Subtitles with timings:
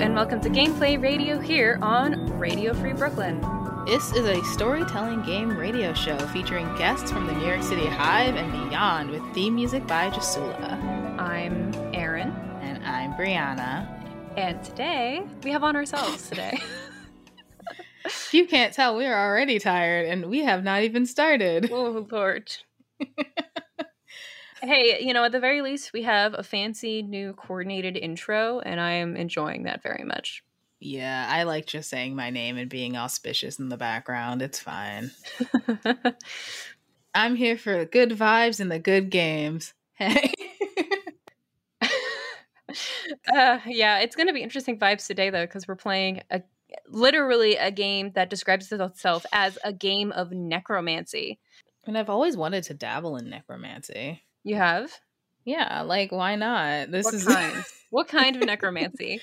[0.00, 3.38] and welcome to Gameplay Radio here on Radio Free Brooklyn.
[3.84, 8.34] This is a storytelling game radio show featuring guests from the New York City Hive
[8.34, 10.72] and beyond with theme music by Jasula.
[11.18, 12.30] I'm Erin.
[12.62, 13.86] And I'm Brianna.
[14.38, 16.58] And today, we have on ourselves today.
[18.06, 21.68] if you can't tell, we are already tired and we have not even started.
[21.70, 22.50] Oh, Lord.
[24.62, 28.80] Hey, you know, at the very least, we have a fancy new coordinated intro, and
[28.80, 30.42] I am enjoying that very much.
[30.80, 34.40] Yeah, I like just saying my name and being auspicious in the background.
[34.42, 35.10] It's fine.
[37.14, 39.74] I'm here for the good vibes and the good games.
[40.00, 40.32] Hey.
[43.34, 46.40] uh, yeah, it's going to be interesting vibes today, though, because we're playing a
[46.88, 51.38] literally a game that describes itself as a game of necromancy.
[51.86, 54.22] And I've always wanted to dabble in necromancy.
[54.44, 54.90] You have?
[55.44, 56.90] Yeah, like why not?
[56.90, 57.64] This what is kind?
[57.90, 59.20] what kind of necromancy?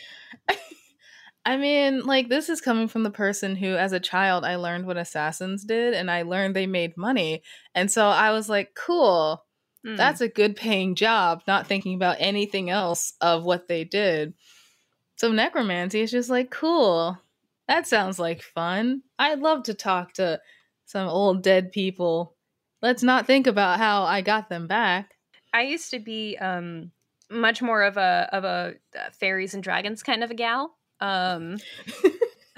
[1.46, 4.86] I mean, like this is coming from the person who as a child I learned
[4.86, 7.42] what assassins did and I learned they made money.
[7.74, 9.46] And so I was like, cool.
[9.86, 9.96] Mm.
[9.96, 14.34] That's a good paying job, not thinking about anything else of what they did.
[15.16, 17.18] So necromancy is just like, cool.
[17.68, 19.04] That sounds like fun.
[19.18, 20.42] I'd love to talk to
[20.86, 22.37] some old dead people
[22.82, 25.16] let's not think about how I got them back.
[25.54, 26.92] I used to be um
[27.30, 30.76] much more of a of a uh, fairies and dragons kind of a gal.
[31.00, 31.58] Um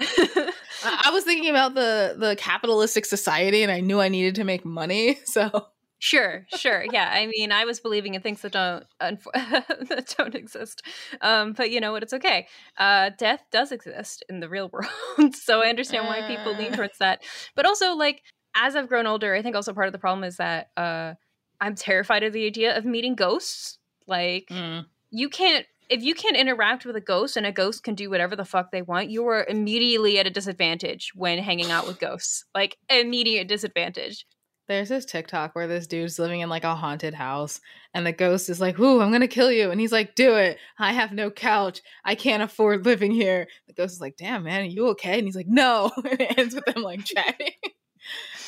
[0.84, 4.64] I was thinking about the the capitalistic society and I knew I needed to make
[4.64, 5.66] money, so
[6.02, 6.86] Sure, sure.
[6.90, 10.80] Yeah, I mean, I was believing in things that don't that don't exist.
[11.20, 12.02] Um, but you know what?
[12.02, 12.46] It's okay.
[12.78, 16.76] Uh, death does exist in the real world, so I understand why people lean uh.
[16.76, 17.22] towards that.
[17.54, 18.22] But also, like,
[18.54, 21.14] as I've grown older, I think also part of the problem is that uh,
[21.60, 23.78] I'm terrified of the idea of meeting ghosts.
[24.06, 24.86] Like, mm.
[25.10, 28.36] you can't, if you can't interact with a ghost and a ghost can do whatever
[28.36, 32.44] the fuck they want, you are immediately at a disadvantage when hanging out with ghosts.
[32.54, 34.26] Like, immediate disadvantage.
[34.70, 37.60] There's this TikTok where this dude's living in like a haunted house,
[37.92, 39.72] and the ghost is like, Ooh, I'm gonna kill you.
[39.72, 40.58] And he's like, Do it.
[40.78, 41.80] I have no couch.
[42.04, 43.48] I can't afford living here.
[43.66, 45.18] The ghost is like, Damn, man, are you okay?
[45.18, 45.90] And he's like, No.
[45.96, 47.50] and it ends with them like chatting.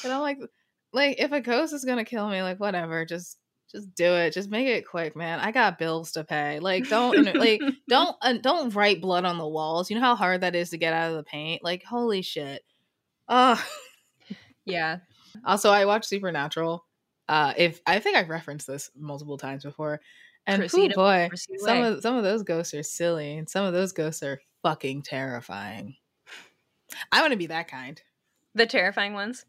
[0.05, 0.39] And I'm like,
[0.93, 3.39] like if a ghost is gonna kill me, like whatever, just
[3.73, 4.35] just do it.
[4.35, 5.41] Just make it quick, man.
[5.41, 6.61] I got bills to pay.
[6.61, 9.91] Like don't like don't uh, don't write blood on the walls.
[9.91, 11.65] You know how hard that is to get out of the paint.
[11.65, 12.63] Like holy shit.
[13.29, 13.63] Oh,
[14.67, 14.99] yeah.
[15.45, 16.85] Also, I watched Supernatural.
[17.29, 20.01] Uh, if I think I've referenced this multiple times before,
[20.47, 21.89] and oh boy, some away.
[21.89, 25.97] of some of those ghosts are silly, and some of those ghosts are fucking terrifying.
[27.11, 28.01] I want to be that kind.
[28.55, 29.47] The terrifying ones.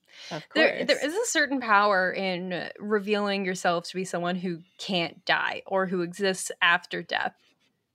[0.55, 5.61] There, there is a certain power in revealing yourself to be someone who can't die
[5.65, 7.33] or who exists after death.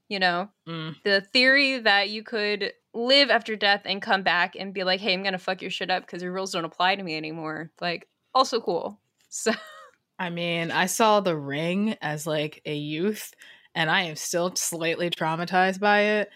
[0.08, 0.94] You know, mm.
[1.04, 5.12] the theory that you could live after death and come back and be like, "Hey,
[5.12, 8.08] I'm gonna fuck your shit up because your rules don't apply to me anymore." Like,
[8.34, 9.00] also cool.
[9.30, 9.52] So,
[10.18, 13.34] I mean, I saw The Ring as like a youth,
[13.74, 16.30] and I am still slightly traumatized by it.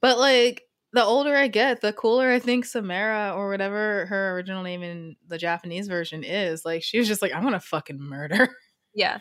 [0.00, 4.62] But like, the older I get, the cooler I think Samara or whatever her original
[4.62, 6.64] name in the Japanese version is.
[6.64, 8.48] Like she was just like, I'm gonna fucking murder.
[8.94, 9.20] Yeah.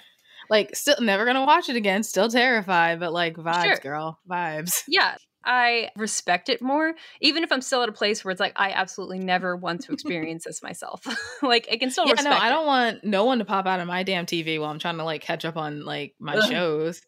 [0.49, 3.77] like still never gonna watch it again, still terrified, but like vibes, sure.
[3.77, 4.19] girl.
[4.29, 4.81] Vibes.
[4.87, 5.15] Yeah.
[5.45, 8.71] I respect it more, even if I'm still at a place where it's like I
[8.71, 11.07] absolutely never want to experience this myself.
[11.41, 13.87] like I can still yeah, no, I don't want no one to pop out of
[13.87, 16.51] my damn TV while I'm trying to like catch up on like my Ugh.
[16.51, 17.01] shows.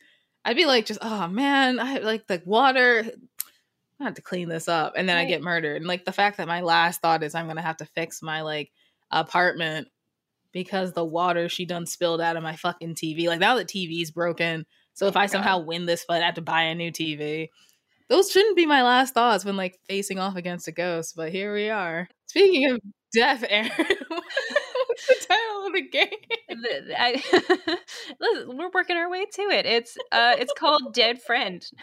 [0.45, 3.05] I'd be like, just oh man, I like the water
[4.03, 5.23] I have to clean this up, and then right.
[5.23, 5.77] I get murdered.
[5.77, 8.41] And like the fact that my last thought is I'm gonna have to fix my
[8.41, 8.71] like
[9.11, 9.87] apartment
[10.51, 13.27] because the water she done spilled out of my fucking TV.
[13.27, 14.65] Like now the TV's broken.
[14.93, 17.49] So if oh I somehow win this fight, I have to buy a new TV.
[18.09, 21.53] Those shouldn't be my last thoughts when like facing off against a ghost, but here
[21.53, 22.07] we are.
[22.27, 22.79] Speaking of
[23.13, 23.71] death, Erin,
[24.07, 26.09] what's the title of the game?
[26.97, 27.77] I,
[28.47, 29.65] we're working our way to it.
[29.65, 31.65] It's uh, it's called Dead Friend.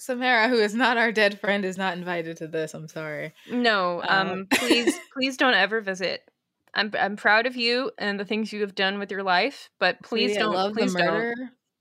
[0.00, 2.74] Samara, who is not our dead friend, is not invited to this.
[2.74, 3.34] I'm sorry.
[3.50, 6.22] No, um, um please, please don't ever visit.
[6.74, 10.02] I'm I'm proud of you and the things you have done with your life, but
[10.02, 10.54] please don't.
[10.54, 11.34] love please the murder.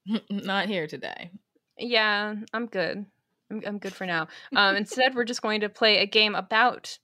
[0.07, 0.24] Don't.
[0.45, 1.31] not here today.
[1.77, 3.06] Yeah, I'm good.
[3.51, 4.27] I'm, I'm good for now.
[4.56, 6.98] Um, instead, we're just going to play a game about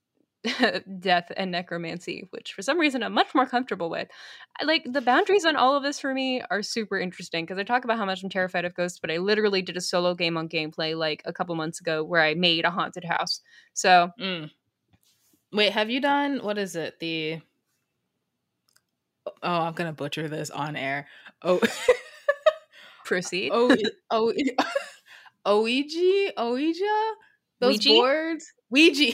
[1.00, 4.08] death and necromancy, which for some reason I'm much more comfortable with.
[4.64, 7.84] Like the boundaries on all of this for me are super interesting because I talk
[7.84, 10.50] about how much I'm terrified of ghosts, but I literally did a solo game on
[10.50, 13.42] gameplay like a couple months ago where I made a haunted house.
[13.74, 14.50] So, mm.
[15.52, 17.00] wait, have you done what is it?
[17.00, 17.42] The
[19.44, 21.08] oh, I'm gonna butcher this on air.
[21.42, 21.60] Oh,
[23.06, 23.52] proceed.
[23.54, 23.76] Oh,
[24.12, 24.34] oh.
[25.46, 27.14] Ouija, Ouija,
[27.60, 27.90] those Ouija?
[27.90, 29.14] boards, Ouija.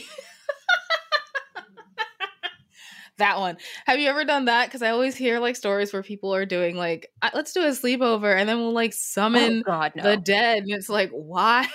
[3.18, 3.56] That one.
[3.86, 4.66] Have you ever done that?
[4.66, 7.68] Because I always hear like stories where people are doing like, "Uh, let's do a
[7.68, 10.02] sleepover, and then we'll like Oh summon God, no.
[10.02, 11.66] the dead, and it's like, why?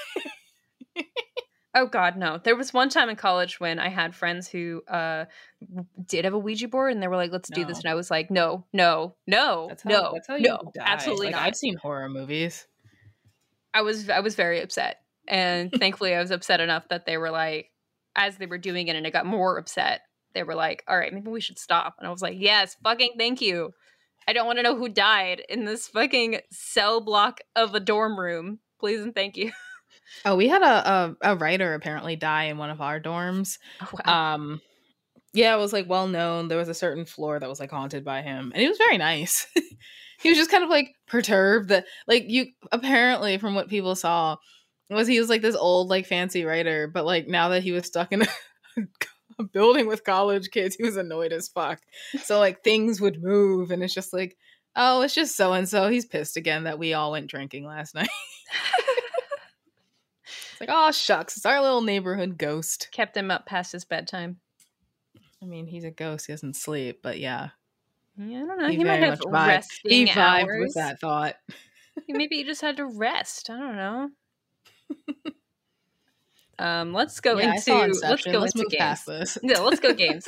[1.76, 2.40] Oh God, no.
[2.44, 5.26] There was one time in college when I had friends who uh
[6.08, 8.10] did have a Ouija board, and they were like, "Let's do this," and I was
[8.10, 10.84] like, "No, no, no, That's how, no, that's how you no, die.
[10.84, 12.66] absolutely Like, not." I've seen horror movies.
[13.76, 17.30] I was I was very upset, and thankfully, I was upset enough that they were
[17.30, 17.70] like,
[18.16, 20.02] as they were doing it, and it got more upset.
[20.38, 23.14] They were like, "All right, maybe we should stop," and I was like, "Yes, fucking
[23.18, 23.72] thank you."
[24.28, 28.20] I don't want to know who died in this fucking cell block of a dorm
[28.20, 28.60] room.
[28.80, 29.52] Please and thank you.
[30.24, 33.58] Oh, we had a, a a writer apparently die in one of our dorms.
[33.82, 34.36] Oh, wow.
[34.36, 34.62] Um,
[35.34, 36.48] yeah, it was like well known.
[36.48, 38.98] There was a certain floor that was like haunted by him, and he was very
[38.98, 39.48] nice.
[40.22, 44.38] he was just kind of like perturbed that like you apparently from what people saw
[44.90, 47.86] was he was like this old like fancy writer, but like now that he was
[47.86, 48.28] stuck in a,
[48.78, 48.82] a
[49.54, 51.82] building with college kids, he was annoyed as fuck.
[52.24, 54.38] So like things would move, and it's just like.
[54.80, 55.90] Oh, it's just so and so.
[55.90, 58.10] He's pissed again that we all went drinking last night.
[60.52, 62.88] It's like, oh shucks, it's our little neighborhood ghost.
[62.92, 64.38] Kept him up past his bedtime.
[65.42, 66.28] I mean, he's a ghost.
[66.28, 67.50] He doesn't sleep, but yeah,
[68.18, 68.68] Yeah, I don't know.
[68.70, 69.48] he, He, might have vibed.
[69.48, 70.66] resting He vibed hours.
[70.66, 71.36] with that thought.
[72.08, 73.50] Maybe he just had to rest.
[73.50, 74.10] I don't know.
[76.60, 79.38] um, let's go yeah, into let's go Let's into games.
[79.44, 80.26] Yeah, let's go games.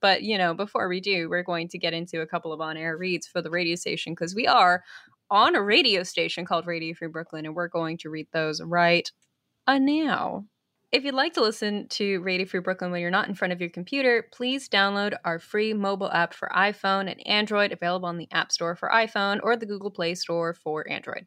[0.00, 2.96] But you know, before we do, we're going to get into a couple of on-air
[2.96, 4.84] reads for the radio station because we are
[5.30, 9.10] on a radio station called Radio Free Brooklyn, and we're going to read those right
[9.68, 10.44] now.
[10.90, 13.60] If you'd like to listen to Radio Free Brooklyn when you're not in front of
[13.60, 18.28] your computer, please download our free mobile app for iPhone and Android, available on the
[18.32, 21.26] App Store for iPhone or the Google Play Store for Android.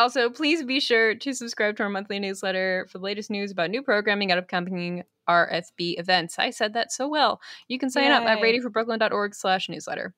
[0.00, 3.68] Also, please be sure to subscribe to our monthly newsletter for the latest news about
[3.68, 6.38] new programming at upcoming RFB events.
[6.38, 7.38] I said that so well.
[7.68, 8.58] You can sign up at Yay.
[8.58, 10.14] radioforbrooklyn.org slash newsletter.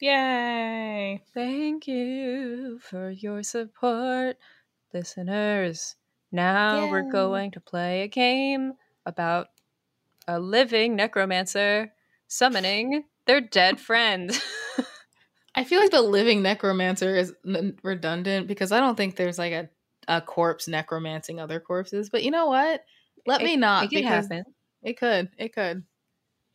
[0.00, 1.20] Yay!
[1.34, 4.36] Thank you for your support,
[4.94, 5.96] listeners.
[6.30, 8.74] Now we're going to play a game
[9.04, 9.48] about
[10.28, 11.92] a living necromancer
[12.28, 14.30] summoning their dead friend.
[15.56, 17.32] I feel like the living necromancer is
[17.82, 19.68] redundant because I don't think there's like a,
[20.06, 22.10] a corpse necromancing other corpses.
[22.10, 22.84] But you know what?
[23.26, 24.44] Let It- me not it could happen.
[24.82, 25.30] it could.
[25.38, 25.82] It could.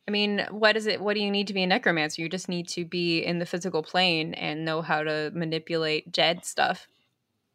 [0.08, 1.00] I mean, what is it?
[1.00, 2.22] What do you need to be a necromancer?
[2.22, 6.44] You just need to be in the physical plane and know how to manipulate dead
[6.44, 6.88] stuff.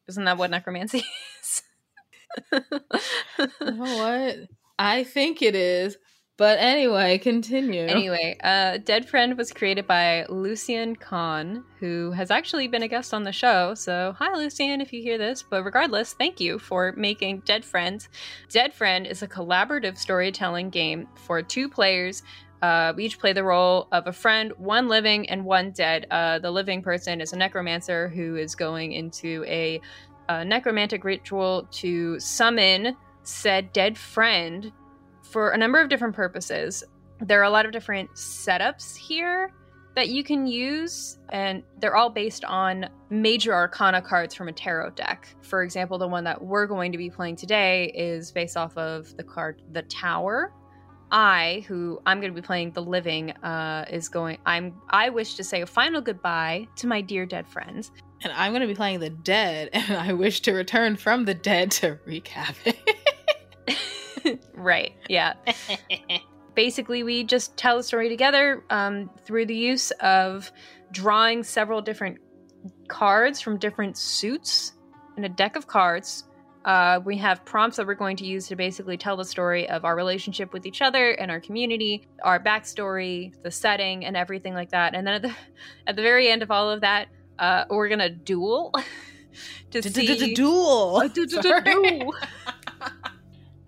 [0.08, 1.04] Isn't that what necromancy
[1.42, 1.64] is?
[2.52, 4.36] You know what?
[4.80, 5.98] I think it is.
[6.38, 7.88] But anyway, continue.
[7.88, 13.12] anyway, uh, Dead Friend was created by Lucian Kahn, who has actually been a guest
[13.12, 13.74] on the show.
[13.74, 15.41] So, hi, Lucian, if you hear this.
[15.41, 18.08] But regardless, thank you for making Dead Friend.
[18.50, 22.22] Dead Friend is a collaborative storytelling game for two players.
[22.62, 26.06] Uh, we each play the role of a friend, one living and one dead.
[26.12, 29.82] Uh, the living person is a necromancer who is going into a,
[30.29, 34.72] a necromantic ritual to summon said dead friend
[35.27, 36.84] for a number of different purposes.
[37.19, 39.51] There are a lot of different setups here
[39.96, 44.91] that you can use, and they're all based on major arcana cards from a tarot
[44.91, 45.27] deck.
[45.41, 49.17] For example, the one that we're going to be playing today is based off of
[49.17, 50.53] the card The Tower.
[51.10, 54.38] I, who I'm going to be playing the living, uh, is going.
[54.46, 54.79] I'm.
[54.89, 57.91] I wish to say a final goodbye to my dear dead friends.
[58.24, 61.34] And I'm going to be playing the dead, and I wish to return from the
[61.34, 62.75] dead to wreak havoc.
[64.53, 64.93] right.
[65.09, 65.33] Yeah.
[66.57, 70.51] basically we just tell the story together um, through the use of
[70.91, 72.17] drawing several different
[72.88, 74.74] cards from different suits
[75.17, 76.24] in a deck of cards
[76.65, 79.86] uh, we have prompts that we're going to use to basically tell the story of
[79.86, 84.71] our relationship with each other and our community our backstory the setting and everything like
[84.71, 85.31] that and then at the
[85.86, 87.07] at the very end of all of that
[87.38, 88.74] uh, we're gonna duel
[89.71, 91.07] to see Duel.
[91.62, 92.15] Duel.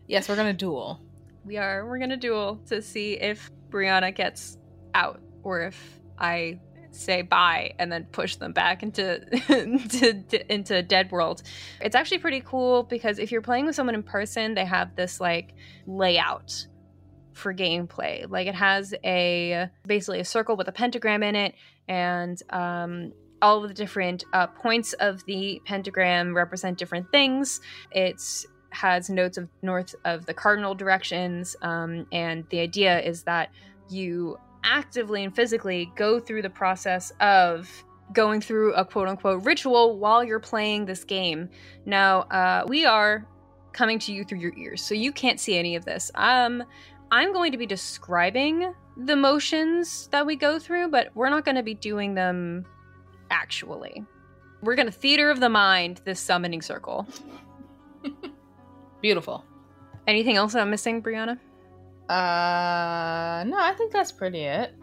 [0.10, 1.00] Yes, we're to duel.
[1.46, 1.86] we are.
[1.86, 4.58] We're gonna duel to see if Brianna gets
[4.96, 9.22] out or if I say bye and then push them back into
[9.62, 11.44] into, into dead world.
[11.80, 15.22] It's actually pretty cool because if you're playing with someone in person they have this
[15.22, 15.54] like
[15.86, 16.66] layout
[17.34, 18.28] for gameplay.
[18.28, 21.54] Like it has a basically a circle with a pentagram in it
[21.88, 23.14] and um,
[23.44, 27.62] all of the different uh, points of the pentagram represent different things.
[27.92, 33.50] It's has notes of north of the cardinal directions um, and the idea is that
[33.90, 37.70] you actively and physically go through the process of
[38.14, 41.50] going through a quote unquote ritual while you're playing this game.
[41.86, 43.26] Now, uh, we are
[43.72, 46.12] coming to you through your ears, so you can't see any of this.
[46.16, 46.64] Um,
[47.12, 51.56] I'm going to be describing the motions that we go through, but we're not going
[51.56, 52.66] to be doing them
[53.32, 54.04] actually.
[54.62, 57.08] We're going to theater of the mind this summoning circle.
[59.02, 59.44] Beautiful.
[60.08, 61.38] Anything else I'm missing, Brianna?
[62.10, 64.74] Uh, no, I think that's pretty it.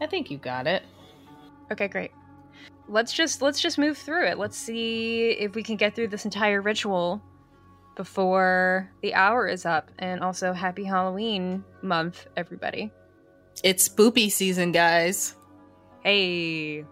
[0.00, 0.82] I think you got it.
[1.70, 2.10] Okay, great.
[2.88, 4.38] Let's just let's just move through it.
[4.38, 7.22] Let's see if we can get through this entire ritual
[7.96, 9.90] before the hour is up.
[9.98, 12.90] And also, happy Halloween month, everybody.
[13.62, 15.36] It's spoopy season, guys.
[16.02, 16.84] Hey.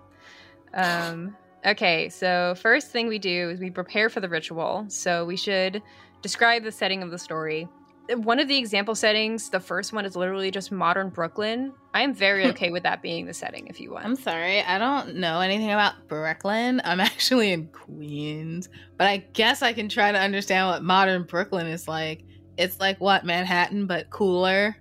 [0.75, 1.36] Um.
[1.64, 4.84] Okay, so first thing we do is we prepare for the ritual.
[4.88, 5.82] So we should
[6.26, 7.68] describe the setting of the story
[8.14, 11.73] one of the example settings, the first one is literally just modern Brooklyn.
[11.95, 14.04] I am very okay with that being the setting if you want.
[14.04, 16.80] I'm sorry, I don't know anything about Brooklyn.
[16.85, 21.66] I'm actually in Queens, but I guess I can try to understand what modern Brooklyn
[21.66, 22.25] is like.
[22.56, 24.76] It's like what Manhattan, but cooler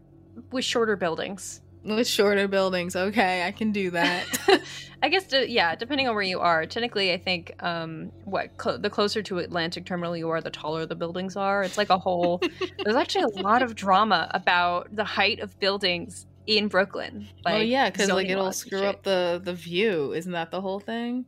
[0.51, 1.61] with shorter buildings.
[1.85, 4.25] With shorter buildings, okay, I can do that.
[5.03, 6.65] I guess, yeah, depending on where you are.
[6.65, 10.87] Technically, I think um, what cl- the closer to Atlantic Terminal you are, the taller
[10.87, 11.61] the buildings are.
[11.63, 12.41] It's like a whole.
[12.83, 17.27] there's actually a lot of drama about the height of buildings in Brooklyn.
[17.43, 20.13] Like, oh yeah, because like it'll screw up the the view.
[20.13, 21.25] Isn't that the whole thing?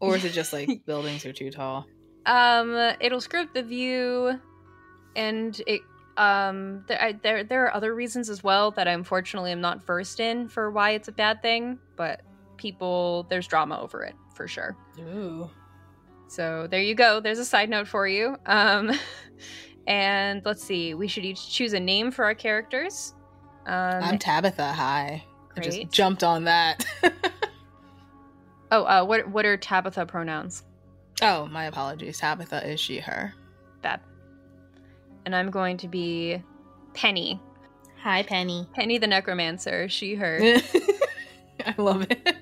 [0.00, 1.86] Or is it just like buildings are too tall?
[2.26, 4.40] Um, it'll screw up the view,
[5.14, 5.80] and it
[6.16, 9.84] um there, I, there there are other reasons as well that I unfortunately am not
[9.84, 12.22] versed in for why it's a bad thing, but
[12.56, 14.76] people there's drama over it for sure.
[14.98, 15.50] Ooh.
[16.28, 17.20] So there you go.
[17.20, 18.36] There's a side note for you.
[18.46, 18.92] Um
[19.86, 23.14] and let's see, we should each choose a name for our characters.
[23.66, 24.72] Um I'm Tabitha.
[24.72, 25.24] Hi.
[25.54, 25.66] Great.
[25.66, 26.86] I just jumped on that.
[28.70, 30.62] oh, uh what what are Tabitha pronouns?
[31.22, 32.18] Oh, my apologies.
[32.18, 33.34] Tabitha is she her.
[33.82, 34.00] Bad
[35.26, 36.42] and I'm going to be
[36.94, 37.42] Penny.
[38.02, 38.66] Hi, Penny.
[38.72, 39.88] Penny the necromancer.
[39.88, 40.38] She, her.
[41.66, 42.36] I love it.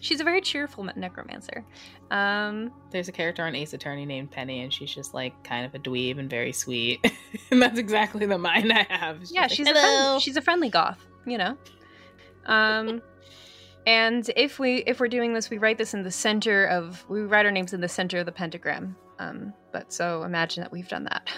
[0.00, 1.64] She's a very cheerful necromancer.
[2.10, 5.74] Um, There's a character on Ace Attorney named Penny, and she's just like kind of
[5.74, 7.00] a dweeb and very sweet.
[7.50, 9.20] and that's exactly the mind I have.
[9.20, 11.04] She's yeah, like, she's a friend, she's a friendly goth.
[11.24, 11.56] You know.
[12.44, 13.00] Um,
[13.86, 17.22] and if we if we're doing this, we write this in the center of we
[17.22, 18.96] write our names in the center of the pentagram.
[19.20, 21.30] Um, but so imagine that we've done that.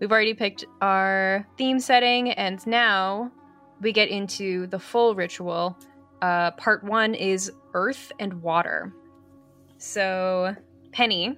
[0.00, 3.30] We've already picked our theme setting, and now
[3.80, 5.76] we get into the full ritual.
[6.20, 8.92] Uh, part one is earth and water.
[9.78, 10.54] So
[10.92, 11.36] Penny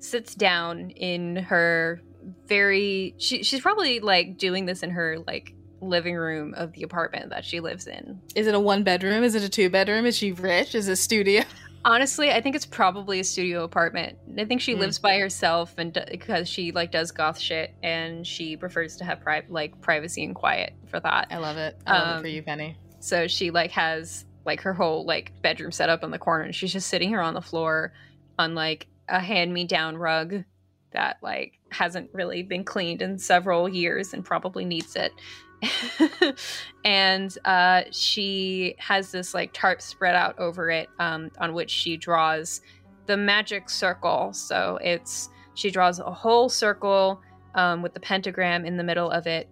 [0.00, 2.02] sits down in her
[2.46, 7.30] very she, she's probably like doing this in her like living room of the apartment
[7.30, 8.20] that she lives in.
[8.34, 9.22] Is it a one bedroom?
[9.22, 10.06] Is it a two bedroom?
[10.06, 10.74] Is she rich?
[10.74, 11.42] Is it a studio?
[11.84, 14.18] Honestly, I think it's probably a studio apartment.
[14.36, 14.78] I think she mm.
[14.78, 19.20] lives by herself and because she like does goth shit and she prefers to have
[19.20, 21.28] pri- like privacy and quiet for that.
[21.30, 21.78] I love it.
[21.86, 22.76] I love um, it for you, Penny.
[23.00, 26.54] So she like has like her whole like bedroom set up in the corner and
[26.54, 27.92] she's just sitting here on the floor
[28.38, 30.44] on like a hand-me-down rug
[30.92, 35.12] that like hasn't really been cleaned in several years and probably needs it.
[36.84, 41.96] and uh, she has this like tarp spread out over it um, on which she
[41.96, 42.60] draws
[43.06, 44.32] the magic circle.
[44.32, 47.20] So it's she draws a whole circle
[47.54, 49.48] um, with the pentagram in the middle of it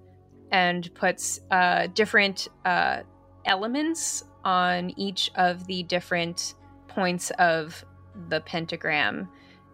[0.52, 3.02] and puts uh, different uh,
[3.44, 6.54] elements on each of the different
[6.86, 7.84] points of
[8.28, 9.28] the pentagram.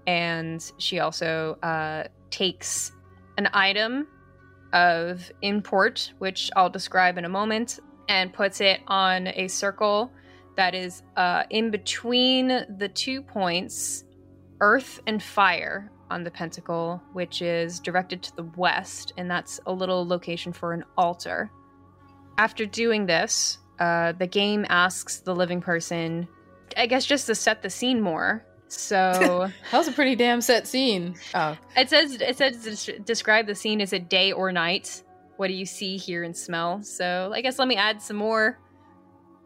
[0.07, 2.93] And she also uh, takes
[3.37, 4.09] an item
[4.73, 10.13] of import, which I'll describe in a moment, and puts it on a circle
[10.57, 12.49] that is uh, in between
[12.79, 14.05] the two points,
[14.61, 19.73] earth and fire, on the pentacle, which is directed to the west, and that's a
[19.73, 21.51] little location for an altar.
[22.37, 26.29] After doing this, uh, the game asks the living person,
[26.77, 30.67] I guess just to set the scene more, so that was a pretty damn set
[30.67, 31.15] scene.
[31.35, 35.03] Oh, it says it says describe the scene as a day or night.
[35.37, 36.83] What do you see, hear, and smell?
[36.83, 38.59] So I guess let me add some more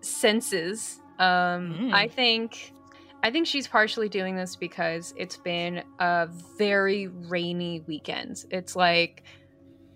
[0.01, 1.01] senses.
[1.19, 1.95] Um, Mm.
[1.95, 2.73] I think,
[3.23, 6.29] I think she's partially doing this because it's been a
[6.59, 8.45] very rainy weekend.
[8.51, 9.23] It's like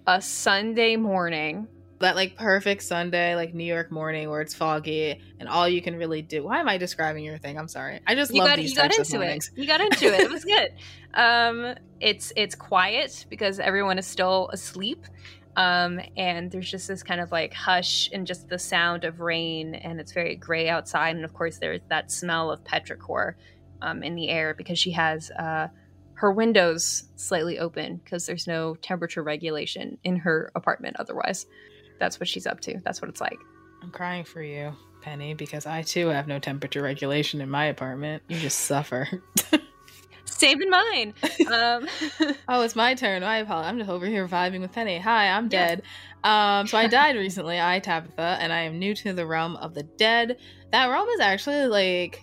[0.06, 1.68] a Sunday morning.
[2.00, 5.97] That like perfect Sunday, like New York morning where it's foggy and all you can
[5.97, 6.42] really do.
[6.42, 7.59] Why am I describing your thing?
[7.59, 8.00] I'm sorry.
[8.07, 9.50] I just You love got these you got types of into it.
[9.54, 10.21] You got into it.
[10.21, 10.73] It was good.
[11.14, 15.07] Um, it's it's quiet because everyone is still asleep.
[15.57, 19.75] Um, and there's just this kind of like hush and just the sound of rain,
[19.75, 21.16] and it's very gray outside.
[21.16, 23.35] And of course, there's that smell of petrichor
[23.83, 25.69] um, in the air because she has uh,
[26.14, 30.97] her windows slightly open because there's no temperature regulation in her apartment.
[30.99, 31.47] Otherwise,
[32.00, 32.80] that's what she's up to.
[32.85, 33.38] That's what it's like.
[33.83, 38.23] I'm crying for you, Penny, because I too have no temperature regulation in my apartment.
[38.28, 39.09] You just suffer.
[40.25, 41.14] Same in mine.
[41.52, 41.87] Um,
[42.49, 43.23] Oh, it's my turn.
[43.23, 43.69] I apologize.
[43.71, 44.99] I'm just over here vibing with Penny.
[44.99, 45.76] Hi, I'm Yeah.
[45.76, 45.83] dead.
[46.25, 47.61] Um, so I died recently.
[47.61, 50.38] I Tabitha, and I am new to the realm of the dead.
[50.73, 52.23] That realm is actually like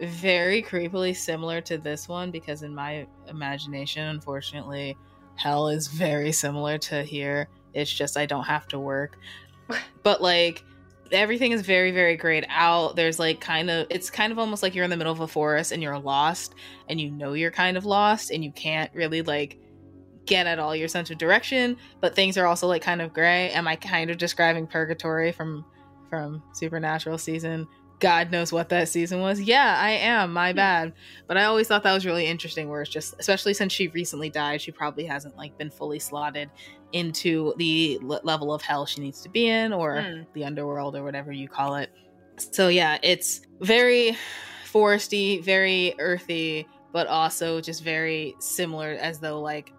[0.00, 4.96] very creepily similar to this one because in my imagination, unfortunately,
[5.36, 7.48] hell is very similar to here.
[7.74, 9.18] It's just I don't have to work.
[10.02, 10.64] But like
[11.12, 12.96] everything is very very grayed out.
[12.96, 15.28] There's like kind of it's kind of almost like you're in the middle of a
[15.28, 16.54] forest and you're lost
[16.88, 19.58] and you know you're kind of lost and you can't really like
[20.26, 23.50] get at all your sense of direction, but things are also like kind of gray.
[23.50, 25.64] Am I kind of describing purgatory from
[26.08, 27.66] from Supernatural season?
[28.00, 29.40] God knows what that season was.
[29.40, 30.32] Yeah, I am.
[30.32, 30.92] My bad.
[31.26, 34.30] But I always thought that was really interesting where it's just especially since she recently
[34.30, 36.50] died, she probably hasn't like been fully slotted
[36.92, 40.22] into the le- level of hell she needs to be in or Hmm.
[40.32, 41.90] the underworld or whatever you call it.
[42.38, 44.16] So yeah, it's very
[44.64, 49.72] foresty, very earthy, but also just very similar as though like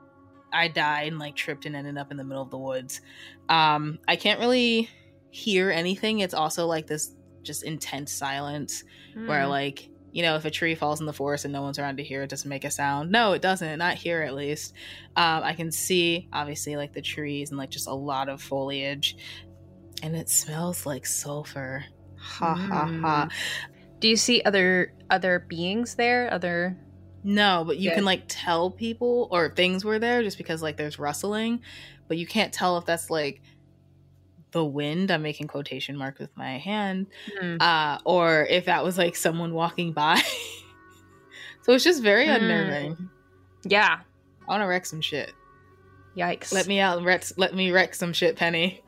[0.54, 3.02] I died and like tripped and ended up in the middle of the woods.
[3.50, 4.90] Um I can't really
[5.32, 6.20] hear anything.
[6.20, 8.84] It's also like this just intense silence
[9.26, 9.50] where Hmm.
[9.50, 12.04] like you know if a tree falls in the forest and no one's around to
[12.04, 14.74] hear it doesn't make a sound no it doesn't not here at least
[15.16, 19.16] um, i can see obviously like the trees and like just a lot of foliage
[20.04, 21.86] and it smells like sulfur
[22.18, 23.28] ha ha ha
[24.00, 26.32] Do you see other other beings there?
[26.34, 26.76] Other
[27.24, 27.98] no but you Good.
[27.98, 31.62] can like tell people or things were there just because like there's rustling
[32.08, 33.42] but you can't tell if that's like
[34.52, 37.08] the wind i'm making quotation mark with my hand
[37.40, 37.58] Hmm.
[37.60, 40.22] uh, or if that was like someone walking by.
[41.64, 42.36] so it's just very Mm.
[42.36, 43.10] unnerving.
[43.64, 44.00] yeah.
[44.02, 45.32] I want to wreck some shit.
[46.18, 46.52] Yikes.
[46.52, 46.98] Let me out.
[46.98, 48.84] and Wreck, let me wreck some shit, Penny.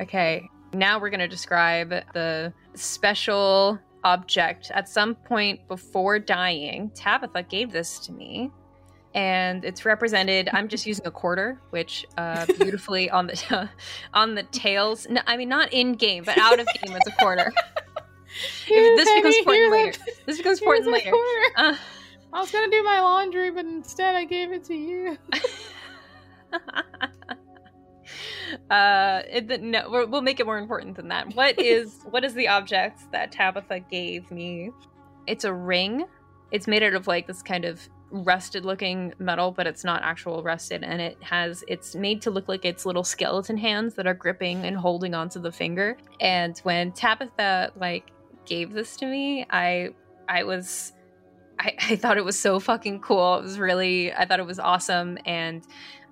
[0.00, 0.48] Okay.
[0.72, 4.70] Now we're gonna describe the special object.
[4.72, 8.50] At some point before dying, Tabitha gave this to me.
[9.14, 10.48] And it's represented.
[10.52, 13.68] I'm just using a quarter, which uh, beautifully on the
[14.14, 15.06] on the tails.
[15.08, 17.52] No, I mean not in game, but out of game, it's a quarter.
[18.66, 19.98] Here, this becomes important later.
[20.24, 21.12] This becomes important later.
[21.56, 21.76] Uh,
[22.32, 25.18] I was gonna do my laundry, but instead I gave it to you.
[28.70, 32.34] uh it, no we're, we'll make it more important than that what is what is
[32.34, 34.70] the object that tabitha gave me
[35.26, 36.04] it's a ring
[36.50, 40.42] it's made out of like this kind of rusted looking metal but it's not actual
[40.42, 44.14] rusted and it has it's made to look like it's little skeleton hands that are
[44.14, 48.12] gripping and holding onto the finger and when tabitha like
[48.44, 49.88] gave this to me i
[50.28, 50.92] i was
[51.58, 53.36] I, I thought it was so fucking cool.
[53.36, 55.18] It was really, I thought it was awesome.
[55.26, 55.62] And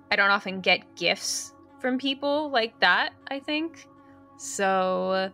[0.09, 3.87] I don't often get gifts from people like that, I think.
[4.37, 5.31] So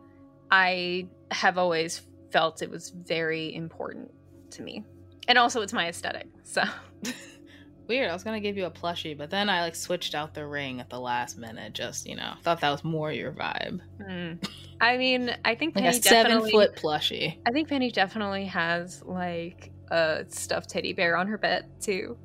[0.50, 2.02] I have always
[2.32, 4.12] felt it was very important
[4.52, 4.84] to me.
[5.28, 6.28] And also, it's my aesthetic.
[6.44, 6.64] So,
[7.88, 8.10] Weird.
[8.10, 10.82] I was gonna give you a plushie, but then I like switched out the ring
[10.82, 11.74] at the last minute.
[11.74, 13.80] Just you know, thought that was more your vibe.
[14.02, 14.34] hmm.
[14.82, 17.38] I mean, I think Like Penny a seven definitely, foot plushie.
[17.46, 22.18] I think Penny definitely has like a stuffed teddy bear on her bed too.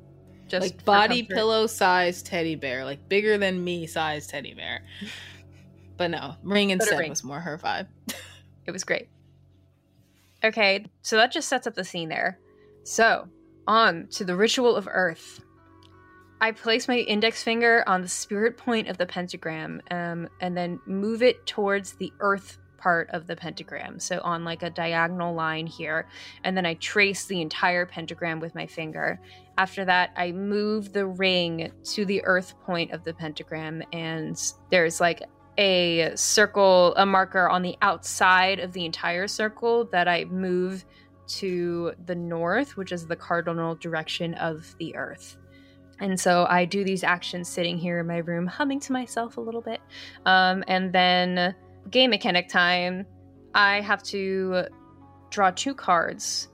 [0.47, 4.83] Just like body pillow size teddy bear, like bigger than me size teddy bear.
[5.95, 7.11] But no, ring instead ring.
[7.11, 7.87] was more her vibe.
[8.65, 9.09] It was great.
[10.43, 12.39] Okay, so that just sets up the scene there.
[12.83, 13.27] So,
[13.65, 15.41] on to the ritual of Earth.
[16.41, 20.79] I place my index finger on the spirit point of the pentagram um, and then
[20.85, 23.97] move it towards the Earth part of the pentagram.
[23.99, 26.09] So, on like a diagonal line here.
[26.43, 29.21] And then I trace the entire pentagram with my finger.
[29.57, 34.37] After that, I move the ring to the Earth point of the pentagram, and
[34.71, 35.21] there's like
[35.57, 40.83] a circle, a marker on the outside of the entire circle that I move
[41.27, 45.37] to the north, which is the cardinal direction of the earth.
[45.99, 49.41] And so I do these actions sitting here in my room, humming to myself a
[49.41, 49.79] little bit.
[50.25, 51.55] Um, and then
[51.89, 53.05] game mechanic time.
[53.53, 54.65] I have to
[55.29, 56.49] draw two cards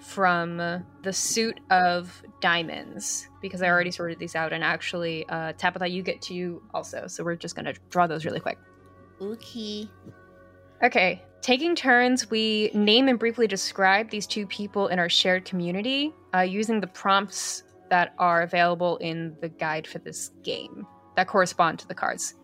[0.00, 0.56] from
[1.02, 4.52] the suit of diamonds because I already sorted these out.
[4.52, 7.06] And actually, uh, Tabitha, you get to you also.
[7.06, 8.58] So we're just going to draw those really quick.
[9.20, 9.88] Okay.
[10.82, 11.22] Okay.
[11.42, 16.40] Taking turns, we name and briefly describe these two people in our shared community uh,
[16.40, 21.88] using the prompts that are available in the guide for this game that correspond to
[21.88, 22.34] the cards.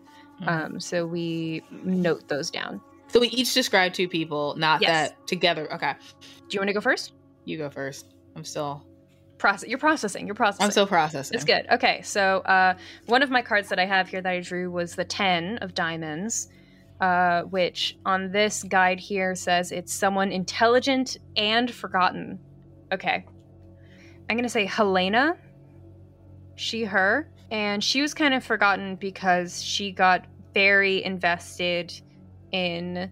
[0.41, 0.47] Mhm.
[0.47, 2.81] Um, so we note those down.
[3.07, 5.09] So we each describe two people, not Yes.
[5.09, 5.71] that together.
[5.73, 5.93] Okay,
[6.49, 7.13] Do you want to go first?
[7.45, 8.13] you go first.
[8.35, 8.83] I'm still,
[9.37, 9.69] Process.
[9.69, 10.25] You're processing.
[10.25, 10.65] You're processing.
[10.65, 11.35] I'm still processing.
[11.35, 11.67] It's good.
[11.71, 12.73] Okay, so uh,
[13.05, 15.75] one of my cards that I have here that I drew was the 10 of
[15.75, 16.49] diamonds,
[17.01, 22.39] uh, which on this guide here says it's someone intelligent and forgotten.
[22.91, 23.25] Okay.
[24.29, 25.37] I'm going to say Helena,
[26.55, 31.93] she, her, and she was kind of forgotten because she got very invested
[32.51, 33.11] in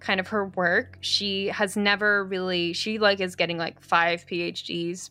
[0.00, 0.98] kind of her work.
[1.00, 5.10] She has never really, she like is getting like five PhDs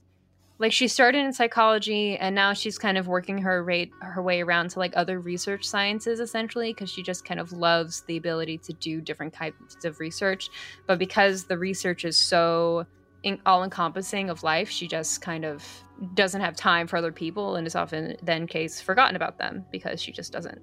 [0.64, 4.40] like she started in psychology and now she's kind of working her rate her way
[4.40, 8.58] around to like other research sciences essentially because she just kind of loves the ability
[8.60, 10.50] to do different kinds of research.
[10.88, 12.86] But because the research is so
[13.24, 15.66] in- all encompassing of life she just kind of
[16.14, 20.02] doesn't have time for other people and is often then case forgotten about them because
[20.02, 20.62] she just doesn't